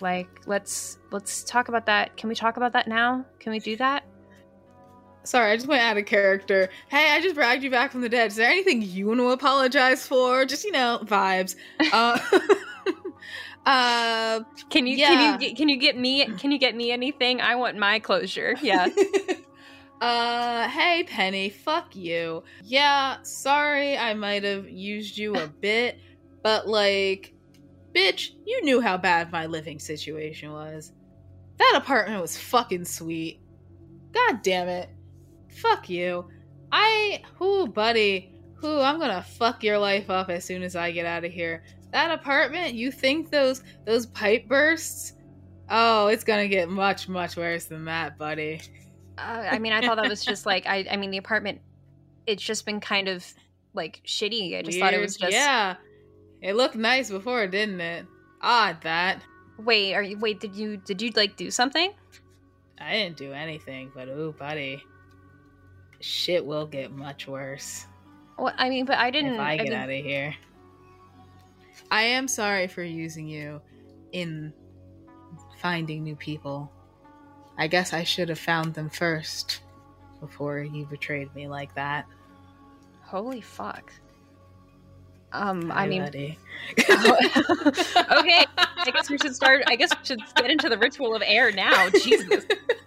[0.00, 3.76] like let's let's talk about that can we talk about that now can we do
[3.76, 4.04] that
[5.26, 6.68] Sorry, I just went out of character.
[6.90, 8.26] Hey, I just bragged you back from the dead.
[8.26, 10.44] Is there anything you want to apologize for?
[10.44, 11.56] Just you know, vibes.
[11.94, 12.18] Uh,
[13.66, 15.08] uh, can you Yeah.
[15.08, 17.98] can you get- can you get me can you get me anything i want my
[18.00, 18.88] closure yeah
[20.04, 22.42] uh, hey Penny, fuck you.
[22.62, 25.98] Yeah, sorry I might have used you a bit,
[26.42, 27.32] but like,
[27.94, 30.92] bitch, you knew how bad my living situation was.
[31.56, 33.40] That apartment was fucking sweet.
[34.12, 34.90] God damn it.
[35.48, 36.28] Fuck you.
[36.70, 41.06] I, who, buddy, who, I'm gonna fuck your life up as soon as I get
[41.06, 41.64] out of here.
[41.92, 45.14] That apartment, you think those, those pipe bursts?
[45.70, 48.60] Oh, it's gonna get much, much worse than that, buddy.
[49.18, 51.60] Uh, i mean i thought that was just like i i mean the apartment
[52.26, 53.24] it's just been kind of
[53.74, 55.76] like shitty i just thought it was just yeah.
[56.40, 58.04] It looked nice before, didn't it?
[58.42, 59.22] Odd that
[59.58, 61.90] wait are you wait did you did you like do something
[62.78, 64.82] I didn't do anything, but ooh, buddy,
[66.00, 67.86] shit will get much worse
[68.36, 70.34] well i mean but i didn't if I get mean- out of here.
[71.90, 73.60] I am sorry for using you
[74.12, 74.52] in
[75.60, 76.70] finding new people.
[77.58, 79.60] I guess I should have found them first
[80.20, 82.06] before you betrayed me like that.
[83.02, 83.92] holy fuck
[85.32, 86.38] um i Hi, mean buddy.
[86.78, 88.46] okay
[88.86, 89.62] I guess we should start.
[89.66, 91.88] I guess we should get into the ritual of air now.
[91.90, 92.44] Jesus.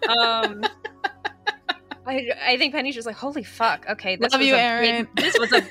[0.07, 0.63] Um,
[2.05, 3.83] I, I think Penny's just like, holy fuck.
[3.89, 5.07] Okay, this Love was you, a Aaron.
[5.15, 5.61] Big, this was a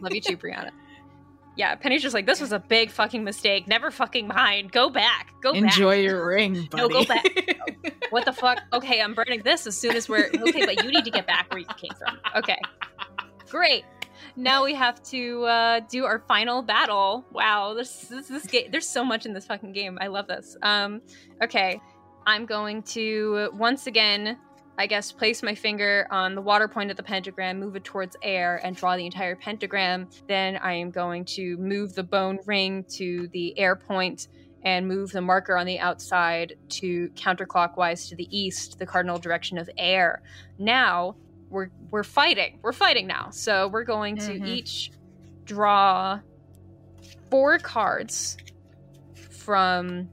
[0.00, 0.70] love you too, Brianna.
[1.56, 3.68] Yeah, Penny's just like, this was a big fucking mistake.
[3.68, 4.72] Never fucking mind.
[4.72, 5.32] Go back.
[5.42, 5.72] Go Enjoy back.
[5.74, 6.70] Enjoy your ring, buddy.
[6.76, 7.24] No, go back.
[8.10, 8.60] What the fuck?
[8.74, 11.50] Okay, I'm burning this as soon as we're okay, but you need to get back
[11.50, 12.18] where you came from.
[12.36, 12.58] Okay,
[13.48, 13.84] great.
[14.36, 17.24] Now we have to uh, do our final battle.
[17.32, 18.70] Wow, this this, this game.
[18.70, 19.96] There's so much in this fucking game.
[19.98, 20.58] I love this.
[20.60, 21.00] Um,
[21.42, 21.80] okay,
[22.26, 24.36] I'm going to once again,
[24.78, 28.16] I guess, place my finger on the water point of the pentagram, move it towards
[28.22, 30.08] air, and draw the entire pentagram.
[30.28, 34.28] Then I am going to move the bone ring to the air point
[34.64, 39.58] and move the marker on the outside to counterclockwise to the east, the cardinal direction
[39.58, 40.22] of air.
[40.58, 41.16] Now
[41.50, 42.58] we're we're fighting.
[42.62, 43.28] We're fighting now.
[43.30, 44.46] So we're going to Mhm.
[44.46, 44.90] each
[45.44, 46.20] draw
[47.30, 48.38] four cards
[49.14, 50.08] from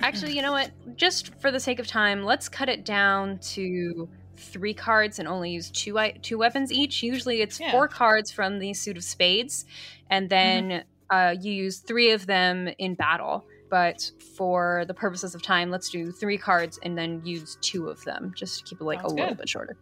[0.00, 0.70] Actually, you know what?
[0.96, 5.50] Just for the sake of time, let's cut it down to three cards and only
[5.50, 7.02] use two two weapons each.
[7.02, 7.72] Usually, it's Yeah.
[7.72, 9.64] four cards from the suit of spades,
[10.10, 13.44] and then uh, you use three of them in battle.
[13.70, 18.02] But for the purposes of time, let's do three cards and then use two of
[18.04, 19.76] them, just to keep it like Sounds a little bit shorter.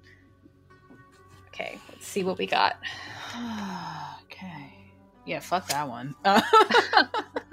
[1.49, 2.77] Okay, let's see what we got.
[4.25, 4.73] okay.
[5.25, 6.14] Yeah, fuck that one.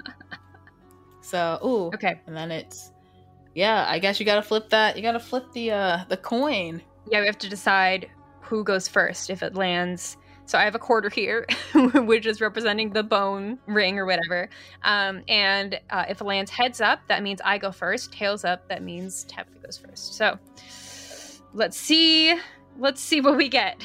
[1.24, 1.86] So, ooh.
[1.94, 2.92] Okay, And then it's
[3.54, 6.82] yeah, I guess you gotta flip that you gotta flip the uh the coin.
[7.10, 8.10] yeah, we have to decide
[8.40, 10.16] who goes first if it lands.
[10.46, 11.46] So I have a quarter here,
[11.94, 14.50] which is representing the bone ring or whatever.
[14.82, 18.12] Um, and uh, if it lands heads up, that means I go first.
[18.12, 20.14] Tails up, that means Tabitha goes first.
[20.16, 20.38] So
[21.54, 22.38] let's see.
[22.78, 23.82] Let's see what we get.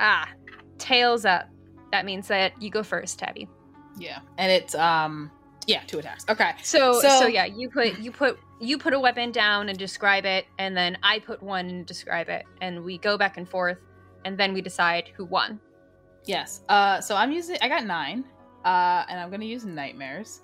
[0.00, 0.28] Ah,
[0.78, 1.48] tails up.
[1.92, 3.46] That means that you go first, Tabby.
[3.98, 4.20] Yeah.
[4.38, 5.30] And it's um
[5.66, 6.24] yeah, two attacks.
[6.28, 6.52] Okay.
[6.62, 10.24] So, so So- yeah, you put you put you put a weapon down and describe
[10.24, 13.78] it, and then I put one and describe it, and we go back and forth,
[14.24, 15.60] and then we decide who won.
[16.24, 16.62] Yes.
[16.68, 18.24] Uh so I'm using I got nine.
[18.64, 20.40] Uh and I'm gonna use nightmares.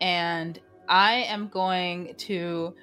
[0.00, 0.58] And
[0.88, 2.74] I am going to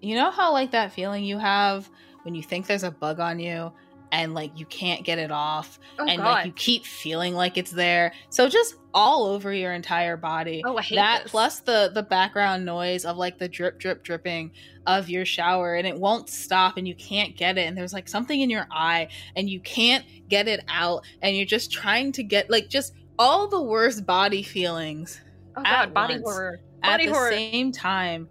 [0.00, 1.88] you know how like that feeling you have
[2.22, 3.72] when you think there's a bug on you
[4.10, 6.24] and like you can't get it off Oh and God!
[6.24, 8.12] like you keep feeling like it's there.
[8.30, 10.62] So just all over your entire body.
[10.64, 11.30] oh, I hate that this.
[11.30, 14.52] plus the the background noise of like the drip drip dripping
[14.86, 18.08] of your shower and it won't stop and you can't get it and there's like
[18.08, 22.22] something in your eye and you can't get it out and you're just trying to
[22.22, 25.20] get like just all the worst body feelings
[25.56, 26.60] oh at God, body horror.
[26.82, 27.30] at the horror.
[27.30, 28.28] same time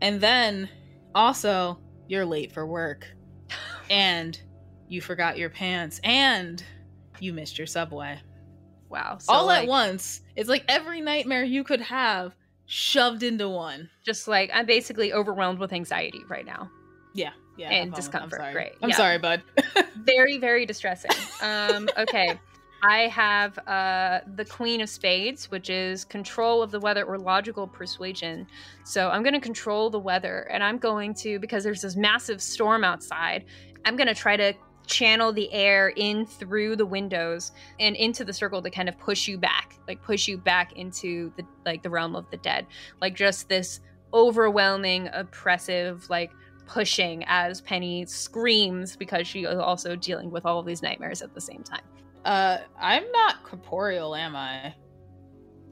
[0.00, 0.68] and then
[1.14, 1.78] also
[2.08, 3.06] you're late for work
[3.90, 4.40] and
[4.88, 6.64] you forgot your pants and
[7.20, 8.18] you missed your subway
[8.88, 9.18] Wow.
[9.18, 10.20] So all like, at once.
[10.36, 12.34] It's like every nightmare you could have
[12.66, 13.88] shoved into one.
[14.04, 16.70] Just like I'm basically overwhelmed with anxiety right now.
[17.14, 17.70] Yeah, yeah.
[17.70, 18.02] And problem.
[18.02, 18.40] discomfort.
[18.40, 18.52] I'm.
[18.52, 18.72] Great.
[18.82, 18.96] I'm Yeah.
[18.96, 19.42] sorry, bud.
[20.04, 21.10] very very distressing
[21.42, 22.38] um okay
[22.84, 27.66] i have uh the queen of spades which is control of the weather or logical
[27.66, 28.46] persuasion
[28.84, 32.40] so i'm going to control the weather and i'm going to because there's this massive
[32.40, 33.44] storm outside
[33.84, 34.52] i'm going to try to
[34.86, 39.26] channel the air in through the windows and into the circle to kind of push
[39.26, 42.66] you back like push you back into the like the realm of the dead
[43.00, 43.80] like just this
[44.14, 46.30] overwhelming oppressive like
[46.66, 51.32] pushing as Penny screams because she is also dealing with all of these nightmares at
[51.34, 51.82] the same time.
[52.24, 54.74] Uh, I'm not corporeal, am I?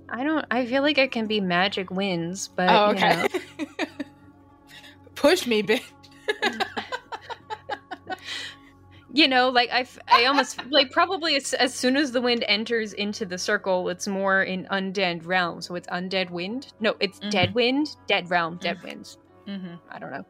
[0.09, 0.47] I don't.
[0.51, 3.27] I feel like it can be magic winds, but oh, you okay.
[3.59, 3.87] know.
[5.15, 5.83] Push me, bitch.
[9.15, 12.93] You know, like i i almost like probably as, as soon as the wind enters
[12.95, 15.62] into the circle, it's more in undead realm.
[15.62, 16.73] So it's undead wind.
[16.81, 17.31] No, it's Mhm.
[17.31, 18.83] dead wind, dead realm, dead Mhm.
[18.85, 19.19] winds.
[19.47, 19.75] Mm-hmm.
[19.89, 20.25] I don't know.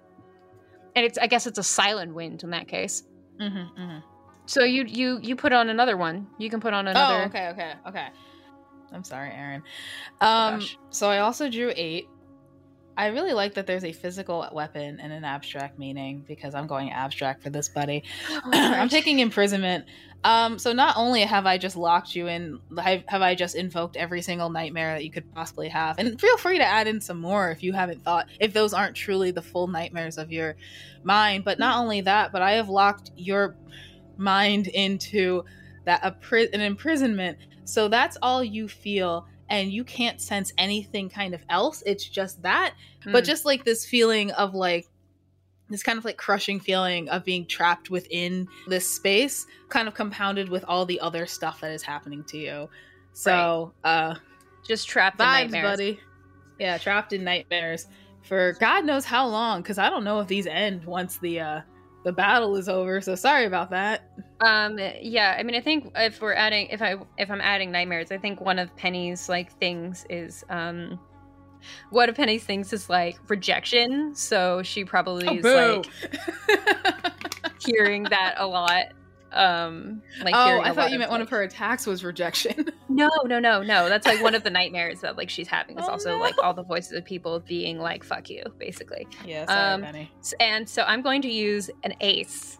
[0.94, 3.04] And it's I guess it's a silent wind in that case.
[3.40, 3.80] Mm-hmm.
[3.82, 3.98] mm-hmm.
[4.44, 6.26] So you you you put on another one.
[6.38, 7.22] You can put on another.
[7.22, 8.08] Oh, okay, okay, okay.
[8.92, 9.62] I'm sorry, Aaron.
[10.20, 10.76] Um, gosh.
[10.90, 12.06] so I also drew eight.
[12.96, 16.92] I really like that there's a physical weapon and an abstract meaning because I'm going
[16.92, 18.04] abstract for this buddy.
[18.44, 19.86] I'm taking imprisonment.
[20.22, 23.96] Um, so not only have I just locked you in, have, have I just invoked
[23.96, 27.20] every single nightmare that you could possibly have, and feel free to add in some
[27.20, 30.56] more if you haven't thought if those aren't truly the full nightmares of your
[31.02, 31.44] mind.
[31.44, 33.54] But not only that, but I have locked your
[34.16, 35.44] mind into
[35.84, 37.36] that a pri- an imprisonment.
[37.64, 41.82] So that's all you feel, and you can't sense anything kind of else.
[41.86, 42.74] It's just that
[43.04, 43.26] but Mm.
[43.26, 44.86] just like this feeling of like
[45.70, 50.48] this kind of like crushing feeling of being trapped within this space kind of compounded
[50.48, 52.68] with all the other stuff that is happening to you
[53.14, 54.14] so uh
[54.66, 55.70] just trapped in nightmares.
[55.78, 56.00] buddy
[56.58, 57.86] yeah trapped in nightmares
[58.22, 61.60] for god knows how long because i don't know if these end once the uh
[62.04, 64.10] the battle is over so sorry about that
[64.44, 68.10] Um, yeah, I mean, I think if we're adding, if I if I'm adding nightmares,
[68.10, 70.98] I think one of Penny's like things is um,
[71.90, 74.14] one of Penny's things is like rejection.
[74.14, 75.82] So she probably oh is boo
[76.48, 78.86] like hearing that a lot.
[79.32, 82.66] Um, like oh, I thought you meant of, one of her attacks was rejection.
[82.94, 83.88] No, no, no, no.
[83.88, 85.76] That's like one of the nightmares that like she's having.
[85.80, 86.18] Is Oh, also no.
[86.20, 89.08] like all the voices of people being like "fuck you," basically.
[89.26, 90.10] yeah, sorry, Penny.
[90.38, 92.58] And so I'm going to use an ace,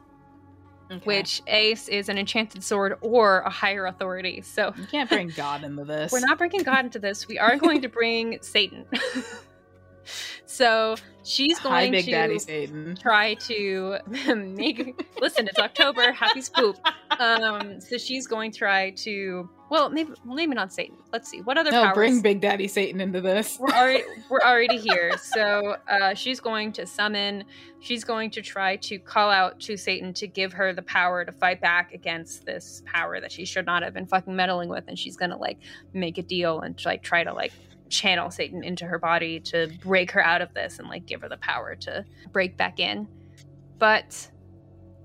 [1.05, 4.41] which ace is an enchanted sword or a higher authority.
[4.43, 6.12] So you can't bring God into this.
[6.12, 7.26] we're not bringing God into this.
[7.28, 8.85] We are going to bring Satan.
[10.47, 12.97] so she's Hi, going Big to Daddy Satan.
[13.01, 13.99] try to
[14.37, 15.01] make.
[15.20, 16.12] listen, it's October.
[16.12, 16.76] Happy spoop.
[17.18, 19.49] Um, so she's going to try to.
[19.75, 20.97] Well, maybe well, maybe not Satan.
[21.12, 21.41] Let's see.
[21.41, 21.81] What other power?
[21.81, 21.95] No, powers?
[21.97, 23.59] bring Big Daddy Satan into this.
[23.59, 25.18] we're already we're already here.
[25.18, 27.43] So uh, she's going to summon.
[27.81, 31.33] She's going to try to call out to Satan to give her the power to
[31.33, 34.97] fight back against this power that she should not have been fucking meddling with, and
[34.97, 35.59] she's gonna like
[35.93, 37.51] make a deal and like try to like
[37.89, 41.29] channel Satan into her body to break her out of this and like give her
[41.29, 43.09] the power to break back in.
[43.81, 44.31] But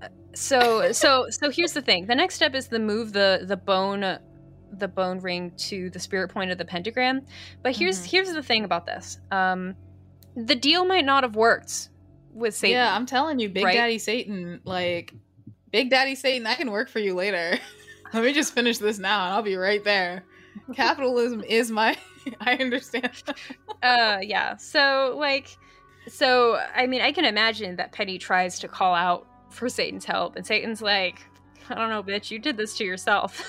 [0.00, 2.06] uh, so so so here's the thing.
[2.06, 4.20] The next step is to move the the bone
[4.72, 7.22] the bone ring to the spirit point of the pentagram.
[7.62, 8.10] But here's Mhm.
[8.10, 9.18] here's the thing about this.
[9.30, 9.74] Um
[10.36, 11.88] the deal might not have worked
[12.32, 12.76] with Satan.
[12.76, 13.74] Yeah, I'm telling you, Big right?
[13.74, 15.12] Daddy Satan, like
[15.72, 17.58] Big Daddy Satan, I can work for you later.
[18.12, 20.24] Let me just finish this now and I'll be right there.
[20.74, 21.96] Capitalism is my
[22.40, 23.10] I understand.
[23.82, 25.56] uh yeah so like
[26.08, 30.36] so i mean i can imagine that penny tries to call out for satan's help
[30.36, 31.20] and satan's like
[31.70, 33.40] i don't know bitch you did this to yourself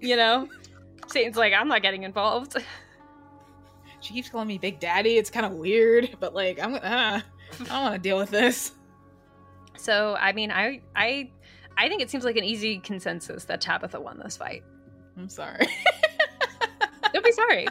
[0.00, 0.48] you know
[1.08, 2.56] satan's like i'm not getting involved
[4.02, 5.18] She keeps calling me Big Daddy.
[5.18, 7.22] It's kind of weird, but like I'm uh, I
[7.58, 8.72] don't want to deal with this.
[9.76, 11.30] so i mean i i
[11.76, 14.62] i think it seems like an easy consensus that tabitha won this fight
[15.18, 15.66] I'm sorry.
[17.12, 17.66] don't be sorry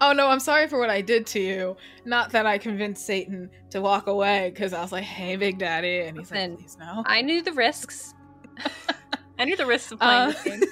[0.00, 1.76] oh no, I'm sorry for what I did to you.
[2.04, 6.02] Not that I convinced Satan to walk away because I was like, "Hey, Big Daddy,"
[6.02, 8.14] and he's Listen, like, "Please no." i knew the risks
[9.38, 10.62] i knew the risks of playing Uh, this game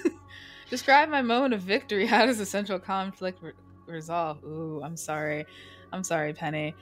[0.73, 2.07] Describe my moment of victory.
[2.15, 3.53] How does the central conflict re-
[3.87, 4.43] resolve?
[4.43, 5.45] Ooh, I'm sorry.
[5.93, 6.75] I'm sorry, Penny.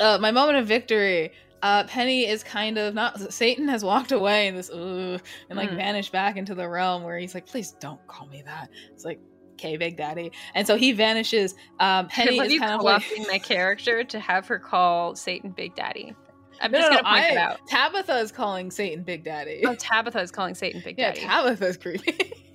[0.00, 1.30] Uh, my moment of victory.
[1.62, 3.20] Uh, Penny is kind of not.
[3.34, 5.18] Satan has walked away and this ooh
[5.50, 5.76] and like Mm.
[5.76, 8.70] vanished back into the realm where he's like, please don't call me that.
[8.94, 9.20] It's like,
[9.52, 10.32] okay, Big Daddy.
[10.54, 11.54] And so he vanishes.
[11.80, 13.02] Um, Penny is kind of like.
[13.28, 16.14] my character to have her call Satan Big Daddy.
[16.62, 17.58] I'm No, just no, gonna point it out.
[17.66, 19.64] Tabitha is calling Satan Big Daddy.
[19.66, 21.20] Oh, Tabitha is calling Satan Big Daddy.
[21.20, 21.26] Yeah.
[21.42, 22.32] Tabitha's creepy.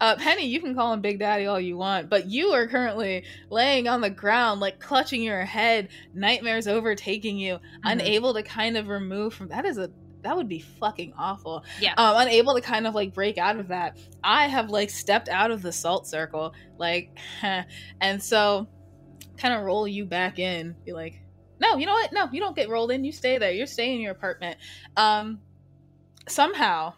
[0.00, 3.24] uh, Penny, you can call him Big Daddy all you want, but you are currently
[3.50, 7.88] laying on the ground, like clutching your head, nightmares overtaking you, Mm-hmm.
[7.88, 9.90] unable to kind of remove from that is a
[10.22, 11.64] that would be fucking awful.
[11.80, 11.94] Yeah.
[11.96, 13.96] Um, unable to kind of like break out of that.
[14.22, 17.16] I have like stepped out of the salt circle, like,
[18.02, 18.68] and so
[19.38, 20.76] kind of roll you back in.
[20.84, 21.22] Be like,
[21.58, 22.12] no, you know what?
[22.12, 23.02] No, you don't get rolled in.
[23.02, 23.50] You stay there.
[23.50, 24.58] You're staying in your apartment.
[24.94, 25.40] Um,
[26.28, 26.92] somehow,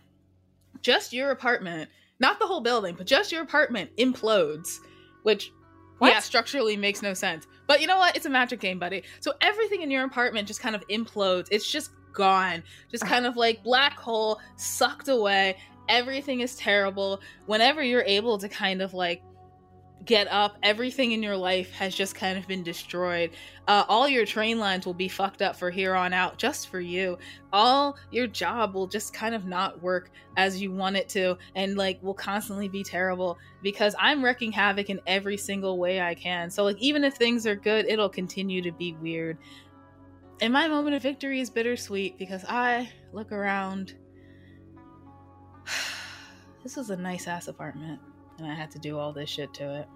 [0.81, 1.91] just your apartment,
[2.23, 4.79] not the whole building, but just your apartment implodes,
[5.25, 5.53] which
[5.99, 6.09] What?
[6.09, 7.47] yeah, structurally makes no sense.
[7.67, 8.17] But you know what?
[8.17, 9.03] It's a magic game, buddy.
[9.21, 11.49] So everything in your apartment just kind of implodes.
[11.51, 12.63] It's just gone.
[12.91, 13.09] Just ah.
[13.09, 15.57] kind of like black hole sucked away.
[15.89, 17.21] Everything is terrible.
[17.47, 19.23] Whenever you're able to kind of like
[20.05, 23.31] get up, everything in your life has just kind of been destroyed.
[23.69, 26.81] Uh, all your train lines will be fucked up for here on out, just for
[26.81, 27.19] you.
[27.53, 31.77] All your job will just kind of not work as you want it to, and
[31.77, 36.51] like will constantly be terrible because I'm wrecking havoc in every single way I can.
[36.51, 39.39] So, like, even if things are good, it'll continue to be weird.
[40.41, 43.95] And my moment of victory is bittersweet because I look around.
[46.65, 48.01] this is a nice ass apartment,
[48.39, 49.89] and I had to do all this shit to it.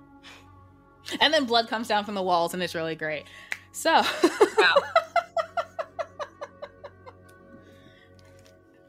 [1.20, 3.24] And then blood comes down from the walls, and it's really great.
[3.72, 4.02] So,
[4.58, 4.74] Wow.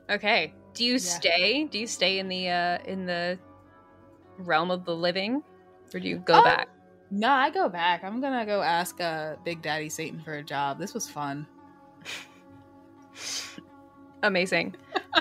[0.10, 0.54] okay.
[0.74, 1.64] Do you stay?
[1.66, 3.40] Do you stay in the uh in the
[4.38, 5.44] realm of the living,
[5.94, 6.44] or do you go Oh.
[6.44, 6.70] back?
[7.10, 8.04] no, I go back.
[8.04, 10.78] I'm gonna go ask uh, Big Daddy Satan for a job.
[10.80, 11.48] This was fun.
[14.24, 14.76] Amazing.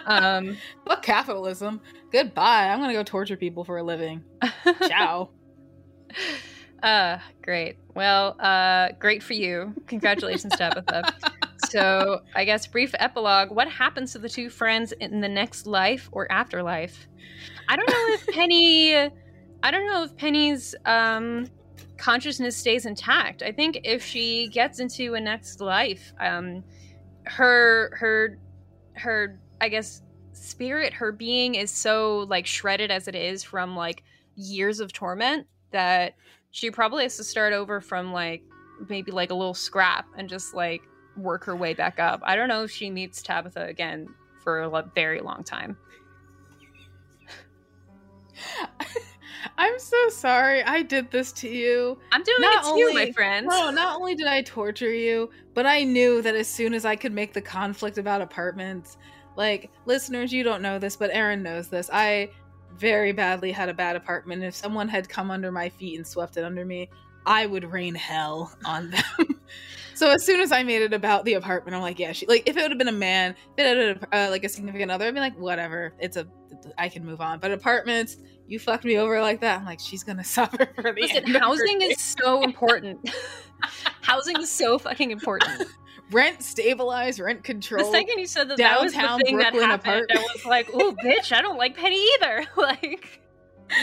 [0.07, 0.57] Um,
[0.87, 1.81] Fuck capitalism.
[2.17, 2.71] Goodbye.
[2.71, 4.25] I'm gonna go torture people for a living.
[4.89, 5.29] Ciao.
[6.83, 7.77] uh, great.
[7.95, 9.75] Well, uh, great for you.
[9.87, 11.13] Congratulations, Tabitha.
[11.69, 13.51] so, I guess brief epilogue.
[13.51, 17.07] What happens to the two friends in the next life or afterlife?
[17.69, 18.95] I don't know if Penny.
[18.95, 21.51] I don't know if Penny's um,
[21.99, 23.43] consciousness stays intact.
[23.43, 26.65] I think if she gets into a next life, um,
[27.25, 28.39] her her
[28.95, 30.01] her I guess
[30.37, 34.03] spirit, her being is so like shredded as it is from like
[34.37, 36.15] years of torment that
[36.51, 38.43] she probably has to start over from like
[38.89, 40.83] maybe like a little scrap and just like
[41.17, 42.21] work her way back up.
[42.23, 44.09] I don't know if she meets Tabitha again
[44.43, 45.77] for a very long time.
[49.59, 51.99] I'm so sorry I did this to you.
[52.13, 53.49] I'm doing not it to you, my friends.
[53.49, 56.97] No, not only did I torture you, but I knew that as soon as I
[56.97, 58.99] could make the conflict about apartments,
[59.37, 61.91] like listeners, you don't know this, but Eryn knows this.
[61.93, 62.31] I
[62.77, 64.43] very badly had a bad apartment.
[64.43, 66.89] If someone had come under my feet and swept it under me,
[67.27, 69.41] I would rain hell on them.
[69.95, 72.49] so as soon as I made it about the apartment, I'm like, yeah, she like
[72.49, 75.07] if it would have been a man, if it had uh, like a significant other,
[75.07, 76.27] I'd be like, whatever, it's a,
[76.79, 77.41] I can move on.
[77.41, 78.17] But apartments,
[78.47, 79.61] you fucked me over like that.
[79.61, 83.11] I'm like, she's gonna suffer for the Listen, housing is so important.
[84.03, 85.69] housing is so fucking important.
[86.11, 87.85] Rent stabilized, rent control.
[87.85, 90.45] The second you said that that was the thing Brooklyn that happened, apart- I was
[90.45, 93.21] like, "Oh, bitch, I don't like Penny either." like,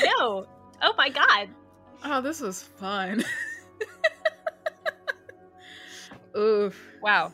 [0.04, 0.46] no.
[0.82, 1.50] Oh my god.
[2.06, 3.24] Oh, this was fun.
[6.38, 6.82] Oof.
[7.02, 7.34] Wow.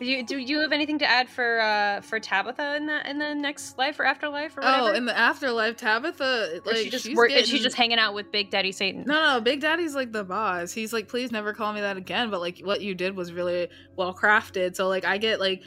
[0.00, 3.18] Do you, do you have anything to add for uh for Tabitha in the in
[3.18, 4.88] the next life or afterlife or whatever?
[4.88, 7.44] Oh, in the afterlife, Tabitha like she just she's work, getting...
[7.44, 9.04] she's just hanging out with Big Daddy Satan.
[9.06, 10.72] No, no, Big Daddy's like the boss.
[10.72, 12.30] He's like, please never call me that again.
[12.30, 14.74] But like, what you did was really well crafted.
[14.74, 15.62] So like, I get like.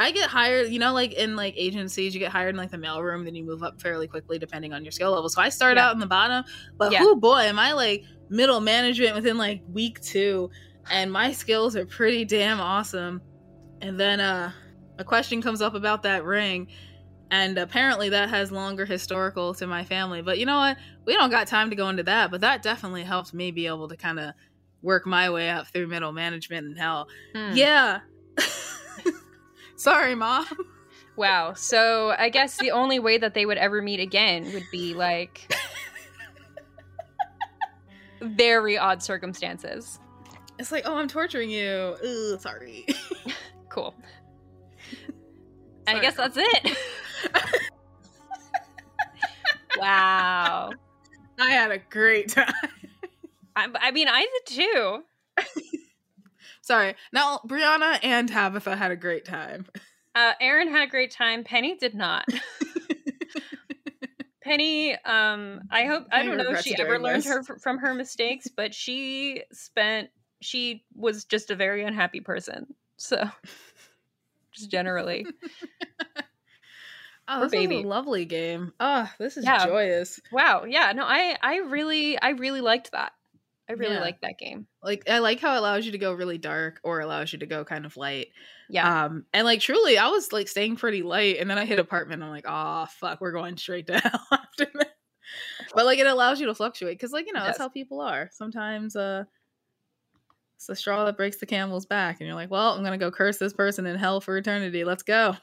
[0.00, 2.76] I get hired, you know, like in like agencies, you get hired in like the
[2.76, 5.28] mailroom, then you move up fairly quickly depending on your skill level.
[5.28, 5.88] So I start yeah.
[5.88, 6.44] out in the bottom,
[6.76, 7.00] but yeah.
[7.02, 10.52] oh boy, am I like middle management within like week two,
[10.88, 13.20] and my skills are pretty damn awesome.
[13.80, 14.52] And then uh,
[14.98, 16.68] a question comes up about that ring,
[17.30, 20.22] and apparently that has longer historical to my family.
[20.22, 20.76] But you know what?
[21.04, 22.30] We don't got time to go into that.
[22.30, 24.34] But that definitely helped me be able to kind of
[24.82, 27.08] work my way up through middle management and hell.
[27.34, 27.52] Hmm.
[27.54, 28.00] Yeah.
[29.76, 30.46] Sorry, mom.
[31.16, 31.54] Wow.
[31.54, 35.52] So I guess the only way that they would ever meet again would be like
[38.22, 39.98] very odd circumstances.
[40.58, 41.96] It's like, oh, I'm torturing you.
[42.04, 42.86] Ugh, sorry.
[43.78, 43.94] Cool.
[45.86, 46.76] I guess that's it.
[49.78, 50.72] wow.
[51.38, 52.52] I had a great time.
[53.54, 55.04] I, I mean, I did too.
[56.60, 56.96] Sorry.
[57.12, 59.66] Now, Brianna and Tabitha had a great time.
[60.16, 61.44] Uh, Eryn had a great time.
[61.44, 62.26] Penny did not.
[64.42, 68.48] Penny, um, I hope I don't know if she ever learned her from her mistakes,
[68.48, 70.10] but she spent
[70.40, 72.74] she was just a very unhappy person.
[72.98, 73.30] So
[74.52, 75.26] just generally.
[77.28, 77.78] oh, this baby.
[77.78, 78.72] is a lovely game.
[78.78, 79.64] Oh, this is yeah.
[79.64, 80.20] joyous.
[80.30, 80.64] Wow.
[80.64, 80.92] Yeah.
[80.92, 83.12] No, I I really I really liked that.
[83.70, 84.00] I really yeah.
[84.00, 84.66] liked that game.
[84.82, 87.46] Like I like how it allows you to go really dark or allows you to
[87.46, 88.28] go kind of light.
[88.68, 89.04] Yeah.
[89.04, 92.22] Um and like truly I was like staying pretty light and then I hit apartment
[92.22, 94.96] I'm like, "Oh, fuck, we're going straight down after that."
[95.72, 98.28] But like it allows you to fluctuate cuz like, you know, that's how people are.
[98.32, 99.24] Sometimes uh
[100.58, 102.16] it's the straw that breaks the camel's back.
[102.18, 104.82] And you're like, well, I'm going to go curse this person in hell for eternity.
[104.82, 105.36] Let's go.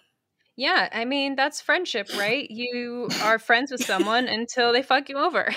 [0.57, 2.49] Yeah, I mean that's friendship, right?
[2.49, 5.55] You are friends with someone until they fuck you over, and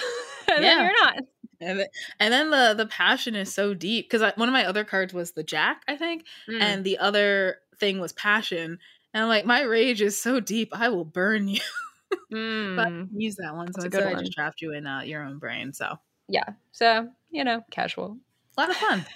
[0.48, 0.60] yeah.
[0.60, 1.18] then you're not.
[1.60, 1.86] And,
[2.18, 5.32] and then the the passion is so deep because one of my other cards was
[5.32, 6.60] the Jack, I think, mm.
[6.60, 8.80] and the other thing was passion.
[9.14, 11.60] And I'm like, my rage is so deep, I will burn you.
[12.32, 12.74] mm.
[12.74, 15.72] But use that one, so I just trapped you in uh, your own brain.
[15.72, 15.96] So
[16.28, 18.18] yeah, so you know, casual
[18.58, 19.06] a lot of fun.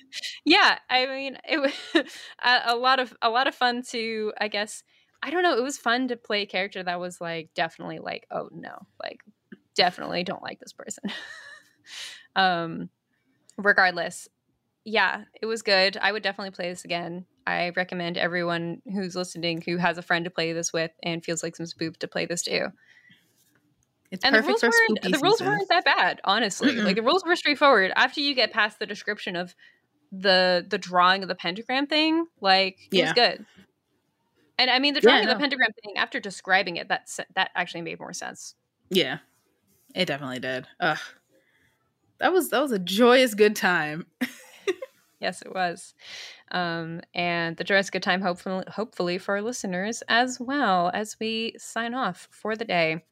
[0.45, 1.73] yeah, I mean, it was
[2.43, 4.83] a, lot of a lot of fun to, I guess.
[5.23, 5.57] I don't know.
[5.57, 9.21] It was fun to play a character that was like definitely like, oh no, like
[9.77, 11.05] definitely don't like this person.
[12.37, 12.89] um,
[13.57, 14.29] regardless,
[14.85, 15.97] yeah, it was good.
[16.01, 17.27] I would definitely play this again.
[17.47, 21.43] I recommend everyone who's listening who has a friend to play this with and feels
[21.43, 22.67] like some spoop to play this too.
[24.13, 26.77] It's and the rules weren't the rules weren't that bad, honestly.
[26.77, 27.93] like the rules were straightforward.
[27.97, 29.55] After you get past the description of
[30.13, 33.05] the the drawing of the pentagram thing, like it yeah.
[33.05, 33.47] was good.
[34.59, 35.97] And I mean, the drawing yeah, of the pentagram thing.
[35.97, 38.55] After describing it, that that actually made more sense.
[38.91, 39.19] Yeah,
[39.95, 40.67] it definitely did.
[40.79, 40.99] Ugh,
[42.19, 44.05] that was that was a joyous good time.
[45.21, 45.95] yes, it was.
[46.51, 51.55] Um, and the joyous good time, hopefully, hopefully for our listeners as well as we
[51.57, 53.03] sign off for the day.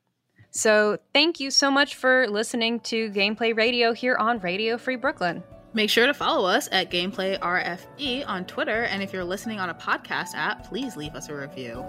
[0.52, 5.44] So, thank you so much for listening to Gameplay Radio here on Radio Free Brooklyn.
[5.72, 9.70] Make sure to follow us at Gameplay RFB on Twitter, and if you're listening on
[9.70, 11.85] a podcast app, please leave us a review.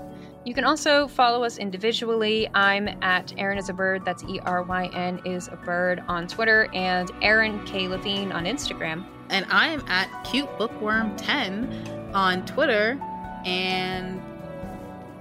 [0.45, 2.47] You can also follow us individually.
[2.53, 4.05] I'm at Eryn is a bird.
[4.05, 8.45] That's E R Y N is a bird on Twitter, and Eryn K Levine on
[8.45, 9.03] Instagram.
[9.31, 13.01] And I am at Cute Bookworm 10 on Twitter
[13.45, 14.21] and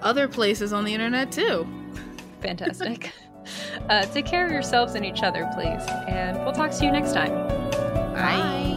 [0.03, 1.67] other places on the internet too.
[2.43, 3.11] Fantastic.
[3.89, 5.83] Uh, take care of yourselves and each other, please.
[6.09, 7.31] And we'll talk to you next time.
[8.15, 8.37] Bye.
[8.37, 8.77] Bye.